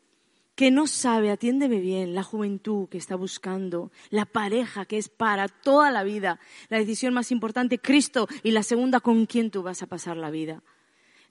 que 0.57 0.71
no 0.71 0.87
sabe, 0.87 1.31
atiéndeme 1.31 1.81
bien, 1.81 2.15
la 2.15 2.23
juventud 2.23 2.89
que 2.89 2.97
está 2.97 3.15
buscando, 3.15 3.93
la 4.09 4.25
pareja 4.25 4.87
que 4.87 4.97
es 4.97 5.11
para 5.11 5.49
toda 5.49 5.91
la 5.91 6.03
vida, 6.03 6.41
la 6.71 6.79
decisión 6.79 7.13
más 7.13 7.31
importante, 7.31 7.79
Cristo, 7.79 8.27
y 8.43 8.53
la 8.53 8.63
segunda, 8.63 9.01
con 9.01 9.27
quién 9.27 9.51
tú 9.51 9.63
vas 9.63 9.83
a 9.83 9.87
pasar 9.87 10.17
la 10.17 10.31
vida. 10.31 10.63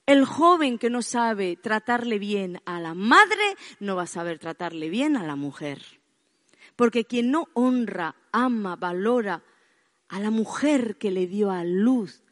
El 0.06 0.24
joven 0.24 0.78
que 0.78 0.90
no 0.90 1.02
sabe 1.02 1.56
tratarle 1.56 2.20
bien 2.20 2.60
a 2.66 2.80
la 2.80 2.94
madre, 2.94 3.56
no 3.80 3.96
va 3.96 4.04
a 4.04 4.06
saber 4.06 4.38
tratarle 4.38 4.88
bien 4.88 5.16
a 5.16 5.26
la 5.26 5.34
mujer. 5.34 5.82
Porque 6.76 7.04
quien 7.04 7.32
no 7.32 7.48
honra, 7.52 8.14
ama, 8.30 8.76
valora 8.76 9.42
a 10.08 10.20
la 10.20 10.30
mujer 10.30 10.98
que 10.98 11.10
le 11.10 11.26
dio 11.26 11.50
a 11.50 11.64
luz, 11.64 12.22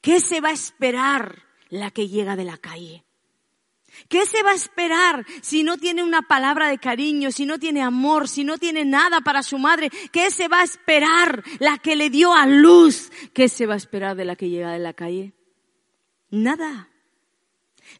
¿qué 0.00 0.18
se 0.18 0.40
va 0.40 0.48
a 0.48 0.52
esperar 0.52 1.44
la 1.68 1.92
que 1.92 2.08
llega 2.08 2.34
de 2.34 2.44
la 2.44 2.58
calle? 2.58 3.03
¿Qué 4.08 4.26
se 4.26 4.42
va 4.42 4.50
a 4.50 4.54
esperar 4.54 5.24
si 5.40 5.62
no 5.62 5.78
tiene 5.78 6.02
una 6.02 6.22
palabra 6.22 6.68
de 6.68 6.78
cariño, 6.78 7.30
si 7.30 7.46
no 7.46 7.58
tiene 7.58 7.82
amor, 7.82 8.28
si 8.28 8.44
no 8.44 8.58
tiene 8.58 8.84
nada 8.84 9.20
para 9.20 9.42
su 9.42 9.58
madre? 9.58 9.90
¿Qué 10.12 10.30
se 10.30 10.48
va 10.48 10.60
a 10.60 10.64
esperar 10.64 11.42
la 11.58 11.78
que 11.78 11.96
le 11.96 12.10
dio 12.10 12.34
a 12.34 12.46
luz? 12.46 13.10
¿Qué 13.32 13.48
se 13.48 13.66
va 13.66 13.74
a 13.74 13.78
esperar 13.78 14.16
de 14.16 14.24
la 14.24 14.36
que 14.36 14.48
llega 14.48 14.72
de 14.72 14.78
la 14.78 14.92
calle? 14.92 15.32
Nada. 16.30 16.88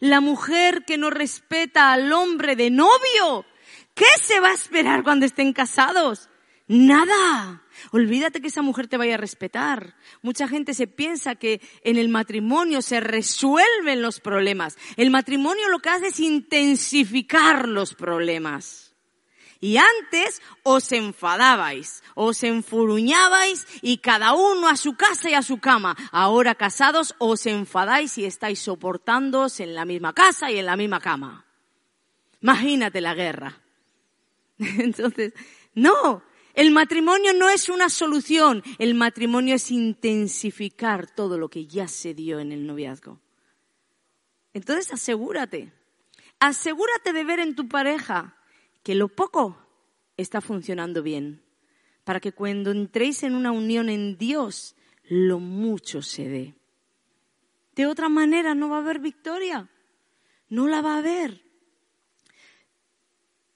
La 0.01 0.21
mujer 0.21 0.85
que 0.85 0.99
no 0.99 1.11
respeta 1.11 1.93
al 1.93 2.13
hombre 2.13 2.57
de 2.57 2.71
novio, 2.71 3.45
¿qué 3.95 4.07
se 4.21 4.41
va 4.41 4.49
a 4.49 4.55
esperar 4.55 5.05
cuando 5.05 5.27
estén 5.27 5.53
casados? 5.53 6.29
Nada. 6.67 7.63
Olvídate 7.91 8.41
que 8.41 8.49
esa 8.49 8.63
mujer 8.63 8.89
te 8.89 8.97
vaya 8.97 9.15
a 9.15 9.19
respetar. 9.19 9.97
Mucha 10.23 10.49
gente 10.49 10.73
se 10.73 10.87
piensa 10.87 11.35
que 11.35 11.61
en 11.83 11.97
el 11.99 12.09
matrimonio 12.09 12.81
se 12.81 13.01
resuelven 13.01 14.01
los 14.01 14.21
problemas. 14.21 14.79
El 14.97 15.11
matrimonio 15.11 15.69
lo 15.69 15.81
que 15.81 15.91
hace 15.91 16.09
es 16.09 16.21
intensificar 16.21 17.69
los 17.69 17.95
problemas. 17.95 18.95
Y 19.61 19.79
antes 19.79 20.43
os 20.63 20.93
enfadabais, 20.93 22.03
os 22.15 22.43
enfuruñabais 22.43 23.67
y 23.81 23.99
cada 23.99 24.35
uno 24.35 24.69
a 24.69 24.77
su 24.77 24.95
casa 24.95 25.31
y 25.31 25.35
a 25.35 25.43
su 25.43 25.59
cama. 25.59 25.97
Ahora 26.13 26.55
casados 26.55 27.15
os 27.19 27.47
enfadáis 27.47 28.19
y 28.19 28.27
estáis 28.27 28.61
soportándoos 28.61 29.61
en 29.61 29.75
la 29.75 29.85
misma 29.85 30.13
casa 30.13 30.51
y 30.51 30.59
en 30.59 30.67
la 30.67 30.77
misma 30.77 31.01
cama. 31.01 31.47
Imagínate 32.43 33.01
la 33.01 33.15
guerra. 33.15 33.59
Entonces, 34.59 35.33
no, 35.75 36.23
el 36.55 36.71
matrimonio 36.71 37.33
no 37.35 37.51
es 37.51 37.69
una 37.69 37.89
solución, 37.89 38.63
el 38.79 38.95
matrimonio 38.95 39.57
es 39.57 39.71
intensificar 39.71 41.11
todo 41.11 41.37
lo 41.37 41.49
que 41.49 41.67
ya 41.67 41.89
se 41.89 42.15
dio 42.15 42.39
en 42.39 42.53
el 42.53 42.67
noviazgo. 42.67 43.21
Entonces 44.53 44.93
asegúrate, 44.93 45.73
asegúrate 46.39 47.13
de 47.13 47.25
ver 47.25 47.41
en 47.41 47.57
tu 47.57 47.69
pareja 47.69 48.37
que 48.85 48.95
lo 48.95 49.09
poco 49.09 49.59
está 50.17 50.41
funcionando 50.41 51.03
bien, 51.03 51.43
para 52.05 52.21
que 52.21 52.33
cuando 52.33 52.71
entréis 52.71 53.25
en 53.25 53.35
una 53.35 53.51
unión 53.51 53.89
en 53.89 54.17
Dios, 54.17 54.77
lo 55.09 55.41
mucho 55.41 56.03
se 56.03 56.29
dé. 56.29 56.55
De 57.75 57.87
otra 57.87 58.09
manera 58.09 58.55
no 58.55 58.69
va 58.69 58.77
a 58.77 58.81
haber 58.81 59.01
victoria, 59.01 59.69
no 60.49 60.69
la 60.69 60.83
va 60.83 60.95
a 60.95 60.99
haber 60.99 61.44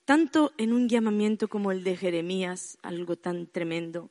tanto 0.08 0.54
en 0.56 0.72
un 0.72 0.88
llamamiento 0.88 1.48
como 1.48 1.70
el 1.70 1.84
de 1.84 1.94
Jeremías, 1.94 2.78
algo 2.80 3.16
tan 3.16 3.46
tremendo, 3.46 4.08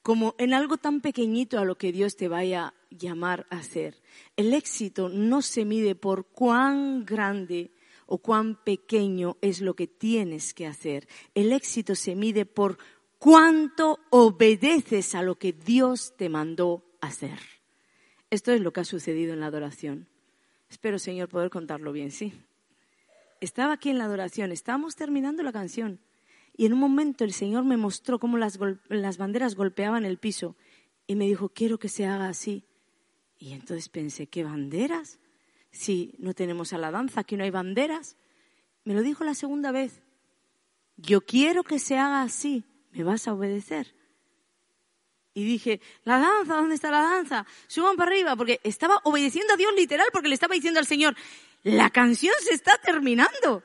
como 0.00 0.34
en 0.38 0.54
algo 0.54 0.78
tan 0.78 1.02
pequeñito 1.02 1.58
a 1.58 1.66
lo 1.66 1.76
que 1.76 1.92
Dios 1.92 2.16
te 2.16 2.26
vaya 2.26 2.68
a 2.68 2.74
llamar 2.88 3.46
a 3.50 3.58
hacer. 3.58 4.00
El 4.38 4.54
éxito 4.54 5.10
no 5.10 5.42
se 5.42 5.66
mide 5.66 5.94
por 5.94 6.24
cuán 6.24 7.04
grande 7.04 7.70
o 8.06 8.16
cuán 8.16 8.64
pequeño 8.64 9.36
es 9.42 9.60
lo 9.60 9.76
que 9.76 9.86
tienes 9.86 10.54
que 10.54 10.66
hacer. 10.66 11.06
El 11.34 11.52
éxito 11.52 11.94
se 11.94 12.14
mide 12.14 12.46
por 12.46 12.78
cuánto 13.18 14.00
obedeces 14.08 15.14
a 15.14 15.20
lo 15.20 15.34
que 15.34 15.52
Dios 15.52 16.14
te 16.16 16.30
mandó 16.30 16.82
hacer. 17.02 17.38
Esto 18.30 18.52
es 18.52 18.62
lo 18.62 18.72
que 18.72 18.80
ha 18.80 18.84
sucedido 18.84 19.34
en 19.34 19.40
la 19.40 19.48
adoración. 19.48 20.06
Espero, 20.70 20.98
Señor, 20.98 21.28
poder 21.28 21.50
contarlo 21.50 21.92
bien, 21.92 22.10
¿sí? 22.10 22.32
Estaba 23.40 23.74
aquí 23.74 23.90
en 23.90 23.98
la 23.98 24.04
adoración, 24.04 24.52
estábamos 24.52 24.96
terminando 24.96 25.42
la 25.42 25.52
canción 25.52 26.00
y 26.56 26.66
en 26.66 26.72
un 26.72 26.80
momento 26.80 27.24
el 27.24 27.32
Señor 27.32 27.64
me 27.64 27.76
mostró 27.76 28.18
cómo 28.18 28.38
las, 28.38 28.58
banderas 28.58 29.54
golpeaban 29.54 30.06
el 30.06 30.18
piso 30.18 30.56
y 31.06 31.14
me 31.14 31.26
dijo, 31.26 31.50
quiero 31.50 31.78
que 31.78 31.88
se 31.88 32.06
haga 32.06 32.28
así. 32.28 32.64
Y 33.38 33.52
entonces 33.52 33.90
pensé, 33.90 34.26
¿qué 34.26 34.42
banderas? 34.42 35.18
Si 35.70 36.14
no 36.18 36.32
tenemos 36.32 36.72
a 36.72 36.78
la 36.78 36.90
danza, 36.90 37.20
aquí 37.20 37.36
no 37.36 37.44
hay 37.44 37.50
banderas. 37.50 38.16
Me 38.84 38.94
lo 38.94 39.02
dijo 39.02 39.22
la 39.22 39.34
segunda 39.34 39.70
vez. 39.70 40.00
Yo 40.96 41.20
quiero 41.20 41.62
que 41.62 41.78
se 41.78 41.98
haga 41.98 42.22
así. 42.22 42.64
¿Me 42.92 43.04
vas 43.04 43.28
a 43.28 43.34
obedecer? 43.34 43.94
Y 45.34 45.44
dije, 45.44 45.82
la 46.04 46.18
danza, 46.18 46.54
¿dónde 46.54 46.74
está 46.76 46.90
la 46.90 47.02
danza? 47.02 47.44
Suban 47.66 47.96
para 47.96 48.10
arriba, 48.10 48.34
porque 48.36 48.58
estaba 48.64 49.02
obedeciendo 49.04 49.52
a 49.52 49.58
Dios 49.58 49.70
literal, 49.76 50.06
porque 50.10 50.28
le 50.28 50.34
estaba 50.34 50.54
diciendo 50.54 50.80
al 50.80 50.86
Señor, 50.86 51.14
la 51.66 51.90
canción 51.90 52.32
se 52.38 52.54
está 52.54 52.78
terminando. 52.78 53.64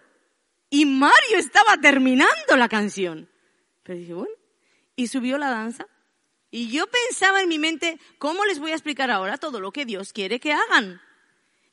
Y 0.71 0.85
Mario 0.85 1.37
estaba 1.37 1.77
terminando 1.79 2.57
la 2.57 2.67
canción. 2.67 3.29
Pero 3.83 3.99
dije, 3.99 4.13
bueno, 4.15 4.33
y 4.95 5.05
subió 5.05 5.37
la 5.37 5.51
danza. 5.51 5.85
Y 6.49 6.69
yo 6.69 6.87
pensaba 6.87 7.43
en 7.43 7.49
mi 7.49 7.59
mente, 7.59 7.99
¿cómo 8.17 8.43
les 8.45 8.57
voy 8.57 8.71
a 8.71 8.73
explicar 8.73 9.11
ahora 9.11 9.37
todo 9.37 9.59
lo 9.59 9.71
que 9.71 9.85
Dios 9.85 10.13
quiere 10.13 10.39
que 10.39 10.51
hagan? 10.51 10.99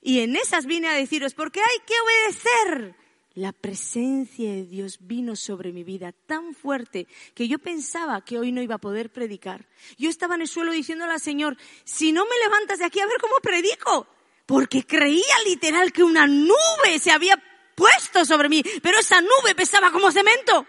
Y 0.02 0.20
en 0.20 0.36
esas 0.36 0.66
vine 0.66 0.88
a 0.88 0.92
deciros, 0.92 1.32
porque 1.32 1.60
hay 1.60 1.78
que 1.86 1.94
obedecer. 1.98 2.94
La 3.32 3.52
presencia 3.52 4.50
de 4.50 4.66
Dios 4.66 4.98
vino 5.00 5.34
sobre 5.34 5.72
mi 5.72 5.82
vida 5.82 6.12
tan 6.12 6.52
fuerte 6.52 7.06
que 7.34 7.48
yo 7.48 7.58
pensaba 7.58 8.22
que 8.22 8.38
hoy 8.38 8.52
no 8.52 8.60
iba 8.60 8.74
a 8.74 8.78
poder 8.78 9.10
predicar. 9.10 9.66
Yo 9.96 10.10
estaba 10.10 10.34
en 10.34 10.42
el 10.42 10.48
suelo 10.48 10.72
diciéndole 10.72 11.12
al 11.12 11.20
Señor, 11.20 11.56
si 11.84 12.12
no 12.12 12.24
me 12.26 12.38
levantas 12.44 12.80
de 12.80 12.84
aquí 12.84 13.00
a 13.00 13.06
ver 13.06 13.16
cómo 13.18 13.36
predico, 13.40 14.06
porque 14.48 14.82
creía 14.86 15.36
literal 15.44 15.92
que 15.92 16.02
una 16.02 16.26
nube 16.26 16.98
se 16.98 17.10
había 17.10 17.36
puesto 17.74 18.24
sobre 18.24 18.48
mí, 18.48 18.64
pero 18.82 18.98
esa 18.98 19.20
nube 19.20 19.54
pesaba 19.54 19.92
como 19.92 20.10
cemento. 20.10 20.66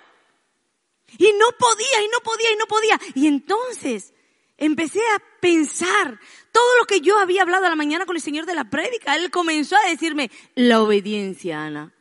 Y 1.18 1.32
no 1.32 1.46
podía, 1.58 2.04
y 2.04 2.10
no 2.10 2.20
podía, 2.20 2.52
y 2.52 2.56
no 2.58 2.66
podía. 2.66 3.00
Y 3.16 3.28
entonces 3.28 4.14
empecé 4.58 5.00
a 5.00 5.24
pensar 5.40 6.20
todo 6.52 6.78
lo 6.78 6.88
que 6.88 7.00
yo 7.00 7.20
había 7.20 7.44
hablado 7.44 7.68
a 7.68 7.70
la 7.70 7.78
mañana 7.78 8.06
con 8.06 8.18
el 8.18 8.22
Señor 8.22 8.46
de 8.46 8.54
la 8.54 8.70
prédica. 8.70 9.16
Él 9.16 9.32
comenzó 9.32 9.78
a 9.78 9.90
decirme, 9.90 10.30
la 10.56 10.82
obediencia, 10.82 11.64
Ana. 11.64 11.94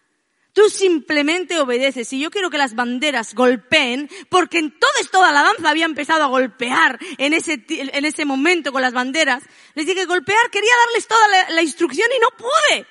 Tú 0.58 0.68
simplemente 0.70 1.60
obedeces. 1.60 2.12
Y 2.12 2.18
yo 2.18 2.32
quiero 2.32 2.50
que 2.50 2.58
las 2.58 2.74
banderas 2.74 3.32
golpeen, 3.32 4.10
porque 4.28 4.58
entonces 4.58 5.08
toda 5.08 5.30
la 5.30 5.44
danza 5.44 5.70
había 5.70 5.84
empezado 5.84 6.24
a 6.24 6.26
golpear 6.26 6.98
en 7.16 7.32
ese, 7.32 7.64
en 7.68 8.04
ese 8.04 8.24
momento 8.24 8.72
con 8.72 8.82
las 8.82 8.92
banderas. 8.92 9.44
Les 9.76 9.86
dije, 9.86 10.04
golpear, 10.06 10.50
quería 10.50 10.72
darles 10.86 11.06
toda 11.06 11.20
la, 11.50 11.62
instrucción 11.62 12.08
y 12.10 12.20
no 12.20 12.28
pude. 12.36 12.86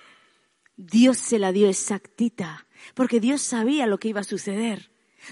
Dios 0.77 1.17
se 1.17 1.39
la 1.39 1.51
dio 1.51 1.67
exactita, 1.67 2.65
porque 2.93 3.19
Dios 3.19 3.41
sabía 3.41 3.85
lo 3.85 3.97
que 3.97 4.07
iba 4.07 4.21
a 4.21 4.23
suceder. 4.23 4.89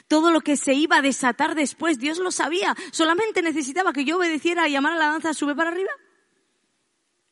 Todo 0.09 0.29
lo 0.29 0.41
que 0.41 0.57
se 0.57 0.73
iba 0.73 0.97
a 0.97 1.01
desatar 1.01 1.55
después, 1.55 1.99
Dios 1.99 2.17
lo 2.17 2.31
sabía. 2.31 2.75
Solamente 2.91 3.43
necesitaba 3.43 3.93
que 3.93 4.03
yo 4.03 4.17
obedeciera 4.17 4.67
y 4.67 4.73
llamar 4.73 4.91
a 4.91 4.97
la 4.97 5.07
danza 5.07 5.33
sube 5.33 5.55
para 5.55 5.69
arriba. 5.69 5.91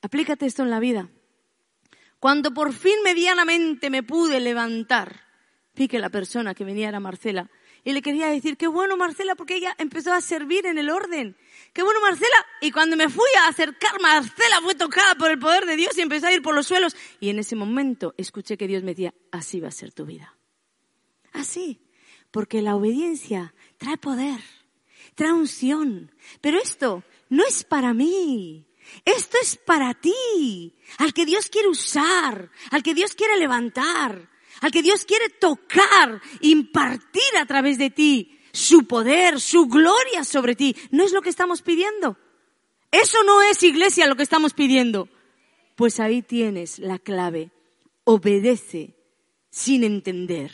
Aplícate 0.02 0.46
esto 0.46 0.64
en 0.64 0.70
la 0.70 0.80
vida. 0.80 1.10
Cuando 2.24 2.54
por 2.54 2.72
fin 2.72 2.96
medianamente 3.04 3.90
me 3.90 4.02
pude 4.02 4.40
levantar, 4.40 5.26
vi 5.76 5.90
que 5.90 6.00
la 6.00 6.10
persona 6.10 6.56
que 6.56 6.64
venía 6.64 6.88
era 6.88 7.02
Marcela. 7.02 7.52
Y 7.84 7.92
le 7.92 8.02
quería 8.02 8.28
decir, 8.28 8.56
qué 8.56 8.68
bueno 8.68 8.96
Marcela, 8.96 9.36
porque 9.36 9.58
ella 9.58 9.76
empezó 9.78 10.14
a 10.14 10.22
servir 10.22 10.66
en 10.66 10.78
el 10.78 10.90
orden. 10.90 11.36
Qué 11.74 11.84
bueno 11.84 12.00
Marcela. 12.00 12.38
Y 12.62 12.72
cuando 12.72 12.96
me 12.96 13.10
fui 13.10 13.28
a 13.42 13.50
acercar, 13.50 14.00
Marcela 14.02 14.62
fue 14.62 14.74
tocada 14.74 15.16
por 15.16 15.32
el 15.32 15.38
poder 15.38 15.66
de 15.66 15.76
Dios 15.76 15.98
y 15.98 16.02
empezó 16.02 16.28
a 16.28 16.32
ir 16.32 16.42
por 16.42 16.56
los 16.56 16.66
suelos. 16.66 16.96
Y 17.20 17.28
en 17.28 17.40
ese 17.40 17.58
momento 17.58 18.16
escuché 18.16 18.56
que 18.56 18.70
Dios 18.70 18.84
me 18.84 18.92
decía, 18.92 19.14
así 19.30 19.60
va 19.60 19.68
a 19.68 19.72
ser 19.72 19.92
tu 19.92 20.06
vida. 20.06 20.38
Así. 21.34 21.82
Porque 22.32 22.62
la 22.62 22.78
obediencia 22.78 23.54
trae 23.78 23.98
poder, 23.98 24.40
trae 25.16 25.34
unción. 25.34 26.16
Pero 26.40 26.58
esto 26.58 27.04
no 27.28 27.44
es 27.46 27.66
para 27.66 27.94
mí. 27.94 28.66
Esto 29.06 29.38
es 29.42 29.56
para 29.56 29.94
ti, 29.94 30.76
al 30.98 31.14
que 31.14 31.26
Dios 31.26 31.50
quiere 31.50 31.68
usar, 31.68 32.50
al 32.72 32.84
que 32.84 32.94
Dios 32.94 33.14
quiere 33.16 33.38
levantar, 33.38 34.30
al 34.62 34.72
que 34.72 34.82
Dios 34.82 35.06
quiere 35.06 35.30
tocar, 35.30 36.22
impartir 36.42 37.38
a 37.40 37.46
través 37.46 37.78
de 37.78 37.90
ti 37.90 38.40
su 38.54 38.86
poder, 38.86 39.40
su 39.40 39.68
gloria 39.68 40.24
sobre 40.24 40.56
ti. 40.56 40.76
¿No 40.92 41.04
es 41.04 41.12
lo 41.12 41.22
que 41.22 41.30
estamos 41.30 41.62
pidiendo? 41.62 42.18
Eso 42.92 43.24
no 43.24 43.42
es 43.42 43.64
iglesia 43.64 44.08
lo 44.08 44.16
que 44.16 44.24
estamos 44.24 44.54
pidiendo. 44.54 45.10
Pues 45.76 46.00
ahí 46.00 46.22
tienes 46.22 46.78
la 46.78 47.00
clave. 47.00 47.52
Obedece 48.04 48.96
sin 49.50 49.84
entender. 49.84 50.52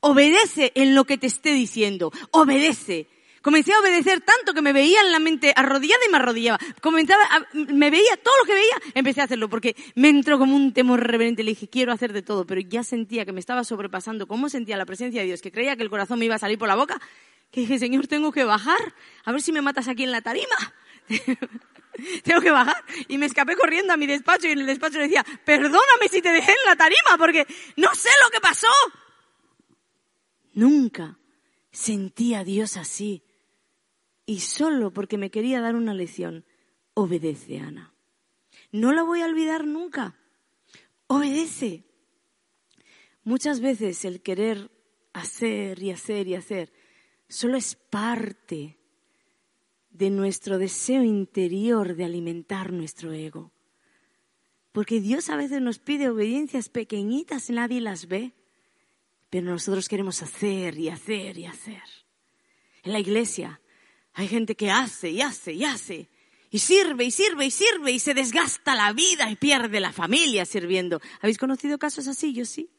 Obedece 0.00 0.72
en 0.74 0.94
lo 0.94 1.04
que 1.04 1.18
te 1.18 1.26
esté 1.26 1.52
diciendo. 1.52 2.12
Obedece. 2.30 3.08
Comencé 3.46 3.72
a 3.72 3.78
obedecer 3.78 4.22
tanto 4.22 4.54
que 4.54 4.60
me 4.60 4.72
veía 4.72 5.00
en 5.02 5.12
la 5.12 5.20
mente 5.20 5.52
arrodillada 5.54 6.00
y 6.04 6.10
me 6.10 6.16
arrodillaba. 6.16 6.58
Comenzaba, 6.80 7.22
me 7.52 7.90
veía 7.90 8.16
todo 8.20 8.34
lo 8.40 8.44
que 8.44 8.54
veía, 8.54 8.74
empecé 8.92 9.20
a 9.20 9.24
hacerlo 9.24 9.48
porque 9.48 9.76
me 9.94 10.08
entró 10.08 10.36
como 10.36 10.56
un 10.56 10.72
temor 10.72 11.06
reverente. 11.06 11.44
Le 11.44 11.52
dije, 11.52 11.68
quiero 11.68 11.92
hacer 11.92 12.12
de 12.12 12.22
todo, 12.22 12.44
pero 12.44 12.60
ya 12.60 12.82
sentía 12.82 13.24
que 13.24 13.30
me 13.30 13.38
estaba 13.38 13.62
sobrepasando. 13.62 14.26
¿Cómo 14.26 14.48
sentía 14.48 14.76
la 14.76 14.84
presencia 14.84 15.20
de 15.20 15.28
Dios? 15.28 15.42
Que 15.42 15.52
creía 15.52 15.76
que 15.76 15.84
el 15.84 15.90
corazón 15.90 16.18
me 16.18 16.24
iba 16.24 16.34
a 16.34 16.40
salir 16.40 16.58
por 16.58 16.66
la 16.66 16.74
boca. 16.74 17.00
Que 17.52 17.60
dije, 17.60 17.78
Señor, 17.78 18.08
tengo 18.08 18.32
que 18.32 18.42
bajar. 18.42 18.80
A 19.24 19.30
ver 19.30 19.40
si 19.40 19.52
me 19.52 19.62
matas 19.62 19.86
aquí 19.86 20.02
en 20.02 20.10
la 20.10 20.22
tarima. 20.22 20.74
tengo 22.24 22.40
que 22.40 22.50
bajar. 22.50 22.84
Y 23.06 23.16
me 23.16 23.26
escapé 23.26 23.54
corriendo 23.54 23.92
a 23.92 23.96
mi 23.96 24.08
despacho 24.08 24.48
y 24.48 24.50
en 24.50 24.58
el 24.58 24.66
despacho 24.66 24.98
le 24.98 25.04
decía, 25.04 25.24
perdóname 25.44 26.08
si 26.10 26.20
te 26.20 26.30
dejé 26.30 26.50
en 26.50 26.66
la 26.66 26.74
tarima 26.74 27.16
porque 27.16 27.46
no 27.76 27.94
sé 27.94 28.08
lo 28.24 28.30
que 28.30 28.40
pasó. 28.40 28.66
Nunca 30.54 31.16
sentí 31.70 32.34
a 32.34 32.42
Dios 32.42 32.76
así 32.76 33.22
y 34.26 34.40
solo 34.40 34.92
porque 34.92 35.18
me 35.18 35.30
quería 35.30 35.60
dar 35.60 35.76
una 35.76 35.94
lección, 35.94 36.44
obedece, 36.94 37.60
Ana. 37.60 37.94
No 38.72 38.92
la 38.92 39.04
voy 39.04 39.20
a 39.20 39.26
olvidar 39.26 39.66
nunca. 39.66 40.16
Obedece. 41.06 41.84
Muchas 43.22 43.60
veces 43.60 44.04
el 44.04 44.20
querer 44.20 44.70
hacer 45.12 45.82
y 45.82 45.92
hacer 45.92 46.28
y 46.28 46.34
hacer 46.34 46.72
solo 47.28 47.56
es 47.56 47.74
parte 47.74 48.78
de 49.90 50.10
nuestro 50.10 50.58
deseo 50.58 51.02
interior 51.02 51.96
de 51.96 52.04
alimentar 52.04 52.72
nuestro 52.72 53.12
ego. 53.12 53.52
Porque 54.72 55.00
Dios 55.00 55.30
a 55.30 55.36
veces 55.36 55.62
nos 55.62 55.78
pide 55.78 56.10
obediencias 56.10 56.68
pequeñitas 56.68 57.48
nadie 57.48 57.80
las 57.80 58.08
ve, 58.08 58.34
pero 59.30 59.46
nosotros 59.46 59.88
queremos 59.88 60.22
hacer 60.22 60.78
y 60.78 60.90
hacer 60.90 61.38
y 61.38 61.46
hacer. 61.46 61.82
En 62.82 62.92
la 62.92 63.00
iglesia 63.00 63.60
hay 64.16 64.28
gente 64.28 64.56
que 64.56 64.70
hace 64.70 65.10
y 65.10 65.20
hace 65.20 65.52
y 65.52 65.64
hace. 65.64 66.08
Y 66.50 66.58
sirve 66.58 67.04
y 67.04 67.10
sirve 67.10 67.44
y 67.44 67.50
sirve 67.50 67.92
y 67.92 67.98
se 67.98 68.14
desgasta 68.14 68.74
la 68.74 68.94
vida 68.94 69.30
y 69.30 69.36
pierde 69.36 69.78
la 69.78 69.92
familia 69.92 70.46
sirviendo. 70.46 71.02
¿Habéis 71.20 71.36
conocido 71.36 71.78
casos 71.78 72.08
así? 72.08 72.32
Yo 72.32 72.46
sí. 72.46 72.70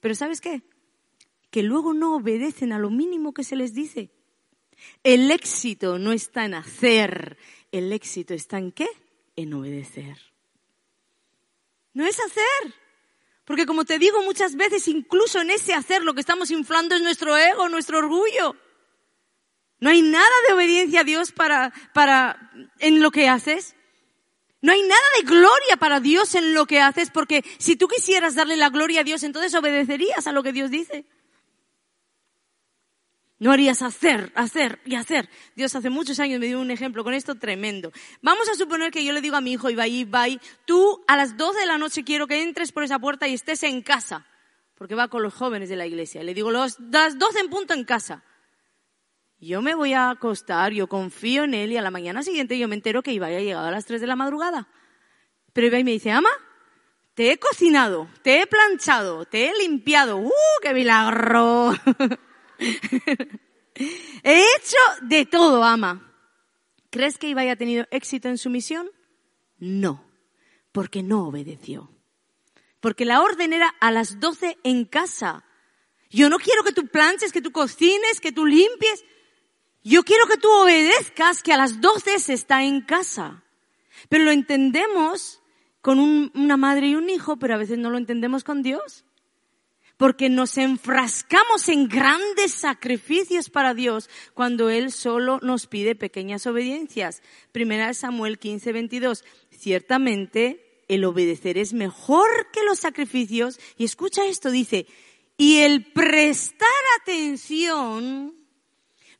Pero 0.00 0.16
¿sabes 0.16 0.40
qué? 0.40 0.62
Que 1.52 1.62
luego 1.62 1.94
no 1.94 2.16
obedecen 2.16 2.72
a 2.72 2.80
lo 2.80 2.90
mínimo 2.90 3.32
que 3.32 3.44
se 3.44 3.54
les 3.54 3.72
dice. 3.72 4.10
El 5.04 5.30
éxito 5.30 6.00
no 6.00 6.10
está 6.10 6.44
en 6.44 6.54
hacer, 6.54 7.38
el 7.70 7.92
éxito 7.92 8.34
está 8.34 8.58
en 8.58 8.72
qué? 8.72 8.88
En 9.36 9.54
obedecer. 9.54 10.18
No 11.94 12.04
es 12.04 12.18
hacer. 12.18 12.74
Porque 13.44 13.64
como 13.64 13.84
te 13.84 14.00
digo 14.00 14.24
muchas 14.24 14.56
veces, 14.56 14.88
incluso 14.88 15.40
en 15.40 15.50
ese 15.50 15.72
hacer 15.72 16.02
lo 16.02 16.14
que 16.14 16.20
estamos 16.20 16.50
inflando 16.50 16.96
es 16.96 17.02
nuestro 17.02 17.36
ego, 17.36 17.68
nuestro 17.68 17.98
orgullo. 17.98 18.56
No 19.80 19.90
hay 19.90 20.02
nada 20.02 20.24
de 20.46 20.54
obediencia 20.54 21.00
a 21.00 21.04
Dios 21.04 21.32
para, 21.32 21.72
para, 21.94 22.50
en 22.78 23.00
lo 23.00 23.10
que 23.10 23.28
haces. 23.28 23.76
No 24.60 24.72
hay 24.72 24.82
nada 24.82 25.00
de 25.16 25.26
gloria 25.26 25.76
para 25.78 26.00
Dios 26.00 26.34
en 26.34 26.52
lo 26.52 26.66
que 26.66 26.80
haces, 26.80 27.10
porque 27.10 27.44
si 27.58 27.76
tú 27.76 27.86
quisieras 27.86 28.34
darle 28.34 28.56
la 28.56 28.70
gloria 28.70 29.02
a 29.02 29.04
Dios, 29.04 29.22
entonces 29.22 29.54
obedecerías 29.54 30.26
a 30.26 30.32
lo 30.32 30.42
que 30.42 30.52
Dios 30.52 30.70
dice. 30.70 31.04
No 33.40 33.52
harías 33.52 33.82
hacer, 33.82 34.32
hacer 34.34 34.80
y 34.84 34.96
hacer. 34.96 35.30
Dios 35.54 35.76
hace 35.76 35.90
muchos 35.90 36.18
años 36.18 36.40
me 36.40 36.46
dio 36.46 36.60
un 36.60 36.72
ejemplo 36.72 37.04
con 37.04 37.14
esto 37.14 37.36
tremendo. 37.36 37.92
Vamos 38.20 38.48
a 38.48 38.54
suponer 38.56 38.90
que 38.90 39.04
yo 39.04 39.12
le 39.12 39.20
digo 39.20 39.36
a 39.36 39.40
mi 39.40 39.52
hijo, 39.52 39.70
Ibai, 39.70 40.00
Ibai, 40.00 40.40
tú 40.64 41.04
a 41.06 41.16
las 41.16 41.36
12 41.36 41.60
de 41.60 41.66
la 41.66 41.78
noche 41.78 42.02
quiero 42.02 42.26
que 42.26 42.42
entres 42.42 42.72
por 42.72 42.82
esa 42.82 42.98
puerta 42.98 43.28
y 43.28 43.34
estés 43.34 43.62
en 43.62 43.82
casa, 43.82 44.26
porque 44.74 44.96
va 44.96 45.06
con 45.06 45.22
los 45.22 45.34
jóvenes 45.34 45.68
de 45.68 45.76
la 45.76 45.86
iglesia. 45.86 46.24
Le 46.24 46.34
digo, 46.34 46.50
las 46.50 46.78
12 46.80 47.38
en 47.38 47.48
punto 47.48 47.74
en 47.74 47.84
casa. 47.84 48.24
Yo 49.40 49.62
me 49.62 49.74
voy 49.74 49.92
a 49.92 50.10
acostar, 50.10 50.72
yo 50.72 50.88
confío 50.88 51.44
en 51.44 51.54
él 51.54 51.70
y 51.70 51.76
a 51.76 51.82
la 51.82 51.92
mañana 51.92 52.24
siguiente 52.24 52.58
yo 52.58 52.66
me 52.66 52.74
entero 52.74 53.02
que 53.02 53.12
Ibai 53.12 53.36
ha 53.36 53.40
llegado 53.40 53.68
a 53.68 53.70
las 53.70 53.86
3 53.86 54.00
de 54.00 54.06
la 54.08 54.16
madrugada. 54.16 54.68
Pero 55.52 55.68
Ibai 55.68 55.84
me 55.84 55.92
dice, 55.92 56.10
ama, 56.10 56.30
te 57.14 57.30
he 57.30 57.38
cocinado, 57.38 58.08
te 58.22 58.40
he 58.40 58.46
planchado, 58.46 59.26
te 59.26 59.48
he 59.48 59.52
limpiado. 59.56 60.18
¡Uh, 60.18 60.32
qué 60.60 60.74
milagro! 60.74 61.72
he 64.24 64.40
hecho 64.40 64.76
de 65.02 65.24
todo, 65.26 65.62
ama. 65.62 66.12
¿Crees 66.90 67.16
que 67.18 67.28
Ibai 67.28 67.48
ha 67.50 67.56
tenido 67.56 67.86
éxito 67.90 68.28
en 68.28 68.38
su 68.38 68.50
misión? 68.50 68.90
No, 69.58 70.04
porque 70.72 71.02
no 71.02 71.26
obedeció. 71.26 71.92
Porque 72.80 73.04
la 73.04 73.20
orden 73.20 73.52
era 73.52 73.68
a 73.80 73.90
las 73.90 74.18
12 74.18 74.58
en 74.64 74.84
casa. 74.84 75.44
Yo 76.10 76.28
no 76.28 76.38
quiero 76.38 76.64
que 76.64 76.72
tú 76.72 76.86
planches, 76.86 77.32
que 77.32 77.42
tú 77.42 77.52
cocines, 77.52 78.20
que 78.20 78.32
tú 78.32 78.46
limpies. 78.46 79.04
Yo 79.84 80.02
quiero 80.02 80.26
que 80.26 80.36
tú 80.36 80.48
obedezcas 80.50 81.42
que 81.42 81.52
a 81.52 81.56
las 81.56 81.80
12 81.80 82.18
se 82.18 82.34
está 82.34 82.64
en 82.64 82.80
casa. 82.82 83.44
Pero 84.08 84.24
lo 84.24 84.30
entendemos 84.30 85.40
con 85.80 85.98
una 86.00 86.56
madre 86.56 86.88
y 86.88 86.94
un 86.94 87.08
hijo, 87.08 87.36
pero 87.36 87.54
a 87.54 87.58
veces 87.58 87.78
no 87.78 87.90
lo 87.90 87.98
entendemos 87.98 88.44
con 88.44 88.62
Dios. 88.62 89.04
Porque 89.96 90.28
nos 90.28 90.58
enfrascamos 90.58 91.68
en 91.68 91.88
grandes 91.88 92.52
sacrificios 92.52 93.50
para 93.50 93.74
Dios 93.74 94.08
cuando 94.34 94.70
Él 94.70 94.92
solo 94.92 95.40
nos 95.42 95.66
pide 95.66 95.96
pequeñas 95.96 96.46
obediencias. 96.46 97.22
Primera 97.50 97.92
Samuel 97.94 98.38
15, 98.38 98.72
22. 98.72 99.24
Ciertamente 99.50 100.84
el 100.88 101.04
obedecer 101.04 101.58
es 101.58 101.72
mejor 101.72 102.28
que 102.52 102.62
los 102.62 102.78
sacrificios. 102.78 103.58
Y 103.76 103.84
escucha 103.84 104.24
esto, 104.26 104.50
dice, 104.50 104.86
y 105.36 105.58
el 105.58 105.92
prestar 105.92 106.68
atención 107.00 108.37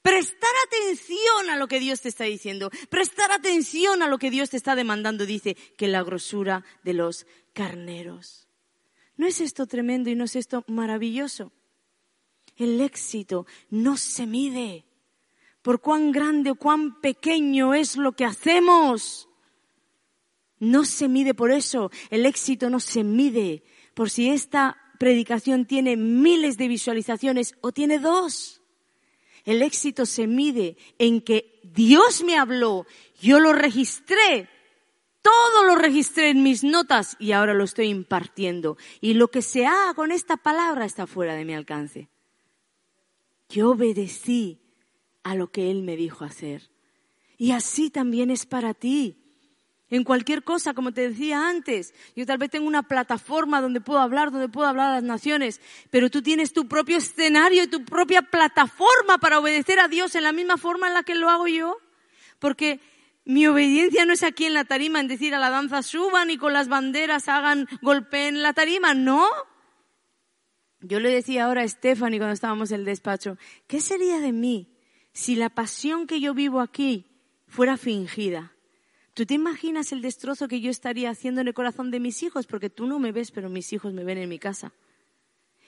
Prestar 0.02 0.50
atención 0.66 1.50
a 1.50 1.56
lo 1.56 1.68
que 1.68 1.80
Dios 1.80 2.00
te 2.00 2.08
está 2.08 2.24
diciendo. 2.24 2.70
Prestar 2.88 3.32
atención 3.32 4.02
a 4.02 4.08
lo 4.08 4.18
que 4.18 4.30
Dios 4.30 4.50
te 4.50 4.56
está 4.56 4.74
demandando. 4.74 5.26
Dice 5.26 5.56
que 5.76 5.88
la 5.88 6.02
grosura 6.02 6.64
de 6.84 6.94
los 6.94 7.26
carneros. 7.52 8.48
¿No 9.16 9.26
es 9.26 9.40
esto 9.40 9.66
tremendo 9.66 10.10
y 10.10 10.14
no 10.14 10.24
es 10.24 10.36
esto 10.36 10.64
maravilloso? 10.68 11.52
El 12.56 12.80
éxito 12.80 13.46
no 13.70 13.96
se 13.96 14.26
mide 14.26 14.84
por 15.62 15.80
cuán 15.80 16.12
grande 16.12 16.52
o 16.52 16.54
cuán 16.54 17.00
pequeño 17.00 17.74
es 17.74 17.96
lo 17.96 18.12
que 18.12 18.24
hacemos. 18.24 19.28
No 20.58 20.84
se 20.84 21.08
mide 21.08 21.34
por 21.34 21.50
eso. 21.50 21.90
El 22.10 22.26
éxito 22.26 22.70
no 22.70 22.80
se 22.80 23.04
mide 23.04 23.62
por 23.94 24.10
si 24.10 24.30
esta 24.30 24.76
predicación 24.98 25.66
tiene 25.66 25.96
miles 25.96 26.56
de 26.56 26.68
visualizaciones 26.68 27.54
o 27.60 27.72
tiene 27.72 27.98
dos. 27.98 28.57
El 29.48 29.62
éxito 29.62 30.04
se 30.04 30.26
mide 30.26 30.76
en 30.98 31.22
que 31.22 31.58
Dios 31.62 32.22
me 32.22 32.36
habló, 32.36 32.84
yo 33.18 33.40
lo 33.40 33.54
registré, 33.54 34.46
todo 35.22 35.64
lo 35.64 35.74
registré 35.74 36.28
en 36.28 36.42
mis 36.42 36.64
notas 36.64 37.16
y 37.18 37.32
ahora 37.32 37.54
lo 37.54 37.64
estoy 37.64 37.86
impartiendo. 37.86 38.76
Y 39.00 39.14
lo 39.14 39.28
que 39.28 39.40
se 39.40 39.64
haga 39.64 39.94
con 39.94 40.12
esta 40.12 40.36
palabra 40.36 40.84
está 40.84 41.06
fuera 41.06 41.34
de 41.34 41.46
mi 41.46 41.54
alcance. 41.54 42.10
Yo 43.48 43.70
obedecí 43.70 44.60
a 45.22 45.34
lo 45.34 45.50
que 45.50 45.70
Él 45.70 45.82
me 45.82 45.96
dijo 45.96 46.26
hacer. 46.26 46.68
Y 47.38 47.52
así 47.52 47.88
también 47.88 48.30
es 48.30 48.44
para 48.44 48.74
ti. 48.74 49.16
En 49.90 50.04
cualquier 50.04 50.44
cosa, 50.44 50.74
como 50.74 50.92
te 50.92 51.08
decía 51.08 51.48
antes, 51.48 51.94
yo 52.14 52.26
tal 52.26 52.36
vez 52.36 52.50
tengo 52.50 52.66
una 52.66 52.82
plataforma 52.82 53.62
donde 53.62 53.80
puedo 53.80 54.00
hablar, 54.00 54.30
donde 54.30 54.48
puedo 54.48 54.68
hablar 54.68 54.90
a 54.90 54.94
las 54.96 55.02
naciones, 55.02 55.62
pero 55.90 56.10
tú 56.10 56.20
tienes 56.20 56.52
tu 56.52 56.68
propio 56.68 56.98
escenario 56.98 57.62
y 57.62 57.68
tu 57.68 57.84
propia 57.84 58.20
plataforma 58.20 59.16
para 59.18 59.38
obedecer 59.38 59.80
a 59.80 59.88
Dios 59.88 60.14
en 60.14 60.24
la 60.24 60.32
misma 60.32 60.58
forma 60.58 60.88
en 60.88 60.94
la 60.94 61.04
que 61.04 61.14
lo 61.14 61.30
hago 61.30 61.48
yo. 61.48 61.78
Porque 62.38 62.80
mi 63.24 63.46
obediencia 63.46 64.04
no 64.04 64.12
es 64.12 64.22
aquí 64.22 64.44
en 64.44 64.54
la 64.54 64.64
tarima, 64.64 65.00
en 65.00 65.08
decir 65.08 65.34
a 65.34 65.38
la 65.38 65.48
danza 65.48 65.82
suban 65.82 66.30
y 66.30 66.36
con 66.36 66.52
las 66.52 66.68
banderas 66.68 67.28
hagan 67.28 67.66
golpe 67.80 68.28
en 68.28 68.42
la 68.42 68.52
tarima, 68.52 68.92
no. 68.92 69.26
Yo 70.80 71.00
le 71.00 71.10
decía 71.10 71.46
ahora 71.46 71.62
a 71.62 71.68
Stephanie 71.68 72.18
cuando 72.18 72.34
estábamos 72.34 72.70
en 72.72 72.80
el 72.80 72.86
despacho, 72.86 73.38
¿qué 73.66 73.80
sería 73.80 74.20
de 74.20 74.32
mí 74.32 74.76
si 75.12 75.34
la 75.34 75.48
pasión 75.48 76.06
que 76.06 76.20
yo 76.20 76.34
vivo 76.34 76.60
aquí 76.60 77.06
fuera 77.46 77.78
fingida? 77.78 78.52
¿Tú 79.18 79.26
te 79.26 79.34
imaginas 79.34 79.90
el 79.90 80.00
destrozo 80.00 80.46
que 80.46 80.60
yo 80.60 80.70
estaría 80.70 81.10
haciendo 81.10 81.40
en 81.40 81.48
el 81.48 81.52
corazón 81.52 81.90
de 81.90 81.98
mis 81.98 82.22
hijos? 82.22 82.46
Porque 82.46 82.70
tú 82.70 82.86
no 82.86 83.00
me 83.00 83.10
ves, 83.10 83.32
pero 83.32 83.48
mis 83.48 83.72
hijos 83.72 83.92
me 83.92 84.04
ven 84.04 84.18
en 84.18 84.28
mi 84.28 84.38
casa. 84.38 84.72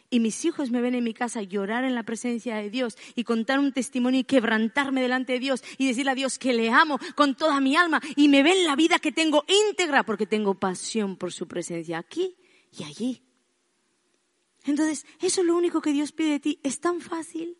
Y 0.09 0.21
mis 0.21 0.45
hijos 0.45 0.71
me 0.71 0.81
ven 0.81 0.95
en 0.95 1.03
mi 1.03 1.13
casa 1.13 1.43
llorar 1.43 1.83
en 1.83 1.97
la 1.97 2.05
presencia 2.05 2.55
de 2.55 2.71
Dios 2.71 2.97
y 3.17 3.25
contar 3.25 3.59
un 3.59 3.73
testimonio 3.73 4.21
y 4.21 4.23
quebrantarme 4.23 5.03
delante 5.03 5.33
de 5.33 5.41
Dios 5.41 5.65
y 5.79 5.89
decirle 5.89 6.13
a 6.13 6.15
Dios 6.15 6.39
que 6.39 6.53
le 6.53 6.71
amo 6.71 7.01
con 7.17 7.35
toda 7.35 7.59
mi 7.59 7.75
alma 7.75 8.01
y 8.15 8.29
me 8.29 8.45
ven 8.45 8.65
la 8.65 8.77
vida 8.77 9.01
que 9.01 9.11
tengo 9.11 9.45
íntegra 9.69 10.05
porque 10.05 10.27
tengo 10.27 10.55
pasión 10.55 11.17
por 11.17 11.33
su 11.33 11.49
presencia 11.49 11.99
aquí 11.99 12.37
y 12.71 12.85
allí. 12.85 13.21
Entonces, 14.63 15.05
eso 15.21 15.41
es 15.41 15.47
lo 15.49 15.57
único 15.57 15.81
que 15.81 15.93
Dios 15.93 16.13
pide 16.13 16.31
de 16.31 16.39
ti. 16.39 16.61
Es 16.63 16.79
tan 16.79 17.01
fácil, 17.01 17.59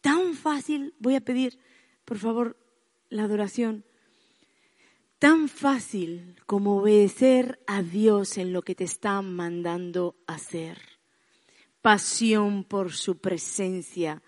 tan 0.00 0.34
fácil. 0.34 0.94
Voy 1.00 1.16
a 1.16 1.20
pedir, 1.20 1.58
por 2.04 2.18
favor, 2.18 2.56
la 3.08 3.24
adoración 3.24 3.84
tan 5.18 5.48
fácil 5.48 6.36
como 6.46 6.78
obedecer 6.78 7.60
a 7.66 7.82
Dios 7.82 8.38
en 8.38 8.52
lo 8.52 8.62
que 8.62 8.74
te 8.74 8.84
está 8.84 9.20
mandando 9.22 10.16
hacer. 10.26 10.78
Pasión 11.82 12.64
por 12.64 12.92
su 12.92 13.18
presencia 13.18 14.22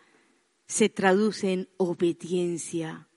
se 0.67 0.89
traduce 0.89 1.53
en 1.53 1.69
obediencia 1.77 3.10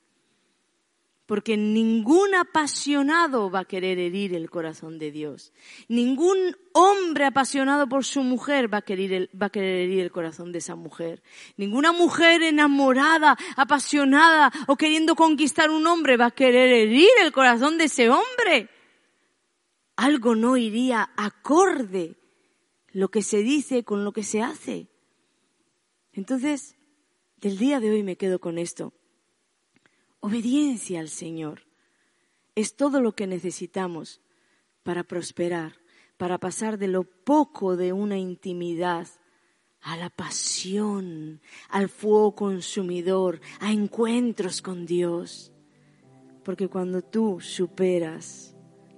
porque 1.25 1.55
ningún 1.55 2.35
apasionado 2.35 3.49
va 3.49 3.59
a 3.59 3.65
querer 3.65 3.97
herir 3.97 4.35
el 4.35 4.49
corazón 4.49 4.99
de 4.99 5.11
Dios. 5.11 5.53
Ningún 5.87 6.57
hombre 6.73 7.25
apasionado 7.25 7.87
por 7.87 8.03
su 8.03 8.23
mujer 8.23 8.71
va 8.73 8.79
a, 8.79 8.81
querer, 8.81 9.29
herir 9.31 9.99
el 10.01 10.11
corazón 10.11 10.51
de 10.51 10.59
esa 10.59 10.75
mujer. 10.75 11.23
Ninguna 11.55 11.93
mujer 11.93 12.43
enamorada, 12.43 13.37
apasionada 13.55 14.51
o 14.67 14.75
queriendo 14.75 15.15
conquistar 15.15 15.69
un 15.69 15.87
hombre 15.87 16.17
va 16.17 16.27
a 16.27 16.31
querer 16.31 16.73
herir 16.73 17.09
el 17.21 17.31
corazón 17.31 17.77
de 17.77 17.85
ese 17.85 18.09
hombre. 18.09 18.69
Algo 19.95 20.35
no 20.35 20.57
iría 20.57 21.11
acorde 21.15 22.17
lo 22.91 23.09
que 23.09 23.21
se 23.21 23.37
dice 23.37 23.85
con 23.85 24.03
lo 24.03 24.11
que 24.11 24.23
se 24.23 24.41
hace. 24.41 24.87
Entonces, 26.11 26.75
del 27.37 27.57
día 27.57 27.79
de 27.79 27.91
hoy 27.91 28.03
me 28.03 28.17
quedo 28.17 28.39
con 28.39 28.57
esto. 28.57 28.93
Obediencia 30.25 31.01
al 31.01 31.09
Señor 31.09 31.63
es 32.55 32.77
todo 32.77 33.01
lo 33.01 33.13
que 33.13 33.27
necesitamos 33.27 34.21
para 34.81 35.03
prosperar, 35.03 35.73
para 36.15 36.37
pasar 36.37 36.77
de 36.77 36.87
lo 36.87 37.03
poco 37.03 37.75
de 37.75 37.91
una 37.91 38.17
intimidad 38.17 39.05
a 39.81 39.97
la 39.97 40.09
pasión, 40.09 41.41
al 41.67 41.89
fuego 41.89 42.35
consumidor, 42.35 43.41
a 43.59 43.73
encuentros 43.73 44.61
con 44.61 44.85
Dios. 44.85 45.51
Porque 46.45 46.69
cuando 46.69 47.01
tú 47.01 47.41
superas 47.41 48.55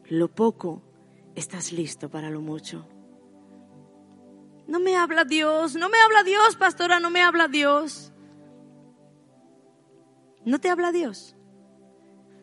lo 0.10 0.28
poco, 0.28 0.84
estás 1.34 1.72
listo 1.72 2.08
para 2.08 2.30
lo 2.30 2.42
mucho. 2.42 2.88
No 4.68 4.80
me 4.80 4.96
habla 4.96 5.26
Dios, 5.26 5.74
no 5.74 5.90
me 5.90 5.98
habla 5.98 6.22
Dios, 6.22 6.56
pastora, 6.56 7.00
no 7.00 7.10
me 7.10 7.24
habla 7.24 7.48
Dios. 7.48 8.12
¿No 10.46 10.60
te 10.60 10.70
habla 10.70 10.92
Dios? 10.92 11.36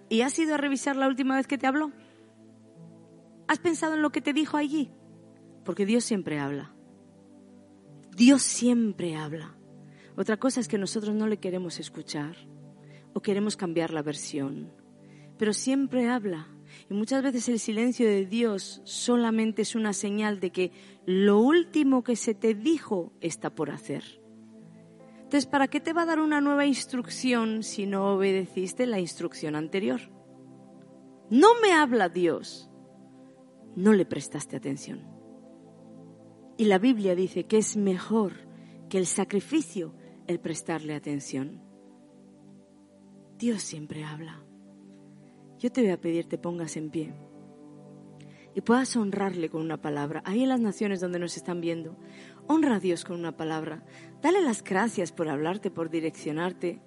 ¿Y 0.09 0.23
has 0.23 0.39
ido 0.39 0.55
a 0.55 0.59
revisar 0.59 0.97
la 0.97 1.07
última 1.07 1.37
vez 1.37 1.47
que 1.47 1.57
te 1.57 1.67
habló? 1.67 1.93
¿Has 3.47 3.61
pensado 3.61 3.95
en 3.95 4.03
lo 4.03 4.11
que 4.11 4.21
te 4.21 4.33
dijo 4.33 4.57
allí? 4.57 4.91
Porque 5.65 5.87
Dios 5.87 6.05
siempre 6.05 6.39
habla. 6.39 6.75
Dios 8.17 8.43
siempre 8.43 9.17
habla. 9.17 9.57
Otra 10.17 10.37
cosa 10.37 10.61
es 10.61 10.69
que 10.69 10.79
nosotros 10.79 11.15
no 11.15 11.27
le 11.27 11.39
queremos 11.39 11.79
escuchar 11.81 12.37
o 13.15 13.21
queremos 13.21 13.57
cambiar 13.57 13.93
la 13.93 14.03
versión. 14.03 14.73
Pero 15.39 15.53
siempre 15.53 16.09
habla. 16.09 16.49
Y 16.91 16.95
muchas 16.95 17.23
veces 17.23 17.49
el 17.49 17.59
silencio 17.59 18.07
de 18.07 18.27
Dios 18.27 18.83
solamente 18.85 19.63
es 19.63 19.75
una 19.75 19.93
señal 19.93 20.41
de 20.41 20.51
que 20.51 20.73
lo 21.07 21.39
último 21.39 22.03
que 22.03 22.17
se 22.17 22.35
te 22.35 22.55
dijo 22.55 23.13
está 23.21 23.51
por 23.51 23.71
hacer. 23.71 24.22
Entonces, 25.33 25.51
¿para 25.51 25.67
qué 25.67 25.81
te 25.81 25.95
va 25.95 26.03
a 26.03 26.05
dar 26.05 26.21
una 26.21 26.43
nueva 26.43 26.67
instrucción 26.67 27.63
si 27.63 27.87
no 27.87 28.13
obedeciste 28.13 28.85
la 28.85 29.01
instrucción 29.01 29.57
anterior? 29.57 30.03
No 31.31 31.59
me 31.63 31.73
habla 31.73 32.11
Dios. 32.11 32.71
No 33.75 33.95
le 33.95 34.05
prestaste 34.05 34.59
atención. 34.59 35.09
Y 36.59 36.67
la 36.67 36.77
Biblia 36.77 37.15
dice 37.15 37.45
que 37.45 37.57
es 37.57 37.79
mejor 37.79 38.35
que 38.91 38.99
el 38.99 39.07
sacrificio 39.07 39.95
el 40.27 40.39
prestarle 40.39 40.95
atención. 40.95 41.63
Dios 43.39 43.63
siempre 43.63 44.05
habla. 44.05 44.45
Yo 45.59 45.73
te 45.73 45.81
voy 45.81 45.93
a 45.93 46.01
pedir 46.03 46.27
te 46.27 46.37
pongas 46.37 46.77
en 46.77 46.91
pie 46.91 47.15
y 48.55 48.61
puedas 48.61 48.95
honrarle 48.97 49.49
con 49.49 49.63
una 49.63 49.81
palabra. 49.81 50.23
Ahí 50.25 50.43
en 50.43 50.49
las 50.49 50.61
naciones 50.61 51.01
donde 51.01 51.19
nos 51.19 51.37
están 51.37 51.61
viendo, 51.61 51.97
honra 52.47 52.77
a 52.77 52.81
Dios 52.81 53.05
con 53.05 53.19
una 53.19 53.37
palabra. 53.37 53.85
Dale 54.21 54.41
las 54.41 54.63
gracias 54.63 55.13
por 55.13 55.29
hablarte, 55.29 55.71
por 55.71 55.91
direccionarte. 55.91 56.81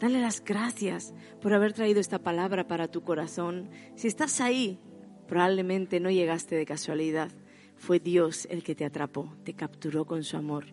Dale 0.00 0.20
las 0.20 0.44
gracias 0.44 1.14
por 1.40 1.52
haber 1.54 1.72
traído 1.72 2.00
esta 2.00 2.20
palabra 2.20 2.68
para 2.68 2.88
tu 2.88 3.02
corazón. 3.02 3.70
Si 3.96 4.06
estás 4.06 4.40
ahí, 4.40 4.78
probablemente 5.26 6.00
no 6.00 6.10
llegaste 6.10 6.54
de 6.54 6.66
casualidad. 6.66 7.30
Fue 7.76 8.00
Dios 8.00 8.46
el 8.50 8.62
que 8.62 8.74
te 8.74 8.84
atrapó, 8.84 9.36
te 9.44 9.54
capturó 9.54 10.04
con 10.06 10.24
su 10.24 10.36
amor. 10.36 10.66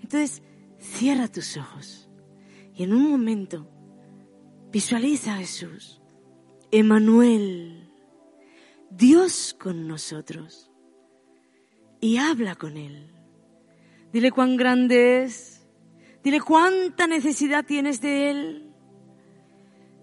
Entonces, 0.00 0.42
cierra 0.78 1.28
tus 1.28 1.56
ojos 1.56 2.08
y 2.74 2.84
en 2.84 2.92
un 2.92 3.10
momento 3.10 3.68
visualiza 4.70 5.34
a 5.34 5.38
Jesús, 5.38 6.00
Emanuel, 6.70 7.90
Dios 8.90 9.54
con 9.58 9.86
nosotros, 9.86 10.70
y 12.00 12.16
habla 12.16 12.56
con 12.56 12.76
Él. 12.76 13.11
Dile 14.12 14.30
cuán 14.30 14.56
grande 14.56 15.22
es, 15.24 15.52
Dile 16.22 16.40
cuánta 16.40 17.06
necesidad 17.06 17.64
tienes 17.64 18.00
de 18.00 18.30
Él. 18.30 18.68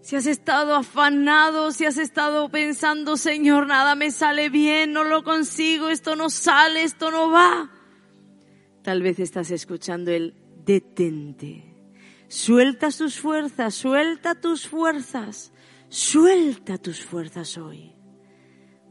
Si 0.02 0.16
has 0.16 0.26
estado 0.26 0.76
afanado, 0.76 1.72
si 1.72 1.86
has 1.86 1.98
estado 1.98 2.50
pensando, 2.50 3.16
Señor, 3.16 3.68
nada 3.68 3.96
me 3.96 4.12
sale 4.12 4.50
bien, 4.50 4.92
no 4.92 5.04
lo 5.04 5.24
consigo, 5.24 5.90
esto 5.90 6.16
no 6.16 6.30
sale, 6.30 6.84
esto 6.84 7.12
no 7.12 7.30
va. 7.30 7.72
Tal 8.82 9.02
vez 9.02 9.20
estás 9.20 9.52
escuchando 9.52 10.12
el 10.12 10.34
detente. 10.66 11.66
Suelta 12.28 12.90
tus 12.92 13.20
fuerzas, 13.20 13.76
suelta 13.76 14.36
tus 14.36 14.68
fuerzas, 14.68 15.52
suelta 15.90 16.78
tus 16.78 17.04
fuerzas 17.04 17.58
hoy. 17.58 17.94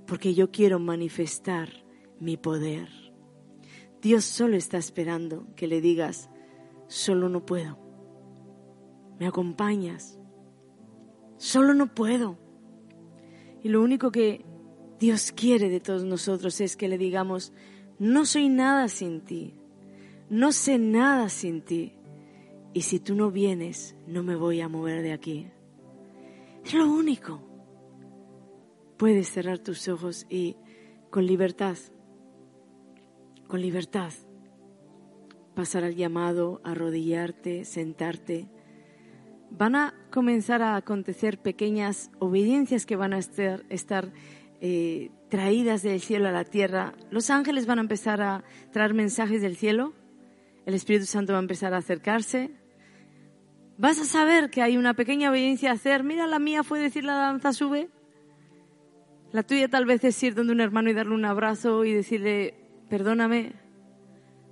Porque 0.07 0.35
yo 0.35 0.51
quiero 0.51 0.79
manifestar 0.79 1.69
mi 2.21 2.37
poder. 2.37 3.08
Dios 4.01 4.25
solo 4.25 4.57
está 4.57 4.79
esperando 4.79 5.47
que 5.57 5.67
le 5.67 5.81
digas, 5.81 6.31
solo 6.87 7.29
no 7.29 7.45
puedo. 7.45 7.79
¿Me 9.19 9.27
acompañas? 9.27 10.19
Solo 11.37 11.75
no 11.75 11.95
puedo. 11.95 12.39
Y 13.63 13.69
lo 13.69 13.83
único 13.83 14.11
que 14.11 14.45
Dios 14.99 15.33
quiere 15.33 15.69
de 15.69 15.81
todos 15.81 16.05
nosotros 16.05 16.61
es 16.61 16.77
que 16.77 16.89
le 16.89 16.99
digamos, 16.99 17.53
no 17.99 18.25
soy 18.25 18.49
nada 18.49 18.89
sin 18.89 19.21
ti, 19.21 19.55
no 20.31 20.53
sé 20.53 20.79
nada 20.79 21.29
sin 21.29 21.63
ti, 21.63 21.95
y 22.73 22.83
si 22.83 23.01
tú 23.01 23.15
no 23.15 23.31
vienes, 23.31 23.97
no 24.07 24.23
me 24.23 24.37
voy 24.37 24.61
a 24.61 24.69
mover 24.69 25.03
de 25.03 25.13
aquí. 25.13 25.49
Es 26.65 26.75
lo 26.75 26.91
único. 26.91 27.41
puedes 28.97 29.31
cerrar 29.31 29.61
tus 29.61 29.89
ojos 29.89 30.27
y 30.29 30.57
con 31.11 31.25
libertad, 31.25 31.77
con 33.49 33.63
libertad, 33.63 34.13
pasar 35.55 35.83
al 35.83 35.97
llamado, 35.97 36.61
arrodillarte, 36.63 37.65
sentarte. 37.65 38.47
Van 39.51 39.75
a 39.75 39.95
comenzar 40.11 40.63
a 40.63 40.77
acontecer 40.77 41.39
pequeñas 41.39 42.11
obediencias 42.19 42.87
que 42.87 42.97
van 42.97 43.15
a 43.15 43.19
estar, 43.19 44.13
eh, 44.61 45.11
traídas 45.31 45.83
del 45.83 46.01
cielo 46.01 46.29
a 46.29 46.33
la 46.33 46.45
tierra. 46.45 46.93
Los 47.11 47.31
ángeles 47.31 47.67
van 47.67 47.79
a 47.79 47.83
empezar 47.83 48.21
a 48.21 48.45
traer 48.71 48.93
mensajes 48.93 49.41
del 49.41 49.57
cielo. 49.57 49.95
El 50.67 50.75
Espíritu 50.75 51.07
Santo 51.07 51.33
va 51.33 51.39
a 51.39 51.43
empezar 51.43 51.73
a 51.73 51.79
acercarse. 51.79 52.51
Vas 53.79 53.99
a 54.01 54.05
saber 54.05 54.51
que 54.51 54.61
hay 54.61 54.77
una 54.77 54.95
pequeña 54.95 55.31
obediencia 55.31 55.71
a 55.71 55.75
hacer. 55.75 56.05
Mira, 56.05 56.27
la 56.27 56.39
mía 56.39 56.63
fue 56.63 56.81
decir 56.81 57.05
la 57.05 57.15
danza 57.15 57.53
sube. 57.53 57.89
La 59.33 59.43
tuya 59.43 59.69
tal 59.69 59.87
vez 59.87 60.05
es 60.05 60.23
ir 60.23 60.35
donde 60.35 60.53
un 60.53 60.61
hermano 60.61 60.91
y 60.91 60.95
darle 60.95 61.15
un 61.15 61.25
abrazo 61.25 61.85
y 61.85 61.93
decirle, 61.93 62.55
perdóname. 62.89 63.53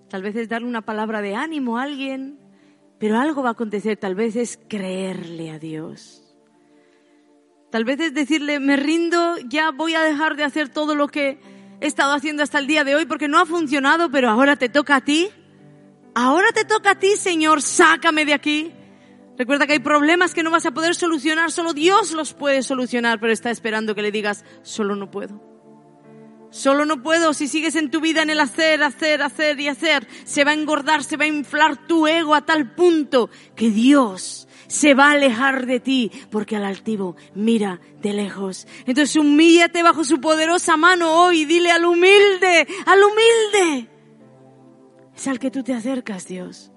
Tal 0.08 0.22
vez 0.22 0.36
es 0.36 0.48
darle 0.48 0.68
una 0.68 0.82
palabra 0.82 1.20
de 1.20 1.34
ánimo 1.34 1.78
a 1.78 1.82
alguien, 1.82 2.38
pero 2.98 3.18
algo 3.18 3.42
va 3.42 3.50
a 3.50 3.52
acontecer. 3.52 3.96
Tal 3.96 4.14
vez 4.14 4.36
es 4.36 4.58
creerle 4.68 5.50
a 5.50 5.58
Dios. 5.58 6.22
Tal 7.70 7.84
vez 7.84 8.00
es 8.00 8.14
decirle, 8.14 8.60
me 8.60 8.76
rindo, 8.76 9.36
ya 9.48 9.70
voy 9.70 9.94
a 9.94 10.02
dejar 10.02 10.36
de 10.36 10.44
hacer 10.44 10.68
todo 10.68 10.94
lo 10.94 11.08
que 11.08 11.40
he 11.80 11.86
estado 11.86 12.14
haciendo 12.14 12.42
hasta 12.42 12.58
el 12.58 12.66
día 12.66 12.84
de 12.84 12.94
hoy 12.94 13.06
porque 13.06 13.28
no 13.28 13.38
ha 13.38 13.46
funcionado, 13.46 14.10
pero 14.10 14.30
ahora 14.30 14.56
te 14.56 14.68
toca 14.68 14.96
a 14.96 15.00
ti. 15.00 15.28
Ahora 16.14 16.48
te 16.54 16.64
toca 16.64 16.92
a 16.92 16.98
ti, 16.98 17.16
Señor, 17.16 17.60
sácame 17.60 18.24
de 18.24 18.32
aquí. 18.32 18.72
Recuerda 19.36 19.66
que 19.66 19.74
hay 19.74 19.80
problemas 19.80 20.32
que 20.32 20.42
no 20.42 20.50
vas 20.50 20.64
a 20.64 20.70
poder 20.70 20.94
solucionar, 20.94 21.50
solo 21.52 21.74
Dios 21.74 22.12
los 22.12 22.32
puede 22.32 22.62
solucionar, 22.62 23.20
pero 23.20 23.32
está 23.32 23.50
esperando 23.50 23.94
que 23.94 24.00
le 24.00 24.10
digas, 24.10 24.44
solo 24.62 24.96
no 24.96 25.10
puedo. 25.10 25.55
Solo 26.56 26.86
no 26.86 27.02
puedo, 27.02 27.34
si 27.34 27.48
sigues 27.48 27.76
en 27.76 27.90
tu 27.90 28.00
vida 28.00 28.22
en 28.22 28.30
el 28.30 28.40
hacer, 28.40 28.82
hacer, 28.82 29.20
hacer 29.20 29.60
y 29.60 29.68
hacer, 29.68 30.08
se 30.24 30.42
va 30.42 30.52
a 30.52 30.54
engordar, 30.54 31.04
se 31.04 31.18
va 31.18 31.24
a 31.24 31.28
inflar 31.28 31.86
tu 31.86 32.06
ego 32.06 32.34
a 32.34 32.46
tal 32.46 32.74
punto 32.74 33.28
que 33.54 33.68
Dios 33.68 34.48
se 34.66 34.94
va 34.94 35.08
a 35.08 35.12
alejar 35.12 35.66
de 35.66 35.80
ti, 35.80 36.10
porque 36.30 36.56
al 36.56 36.64
altivo 36.64 37.14
mira 37.34 37.82
de 38.00 38.14
lejos. 38.14 38.66
Entonces 38.86 39.16
humíllate 39.16 39.82
bajo 39.82 40.02
su 40.02 40.18
poderosa 40.18 40.78
mano 40.78 41.24
hoy 41.24 41.44
dile 41.44 41.70
al 41.70 41.84
humilde, 41.84 42.66
al 42.86 43.00
humilde. 43.02 43.90
Es 45.14 45.28
al 45.28 45.38
que 45.38 45.50
tú 45.50 45.62
te 45.62 45.74
acercas, 45.74 46.26
Dios. 46.26 46.72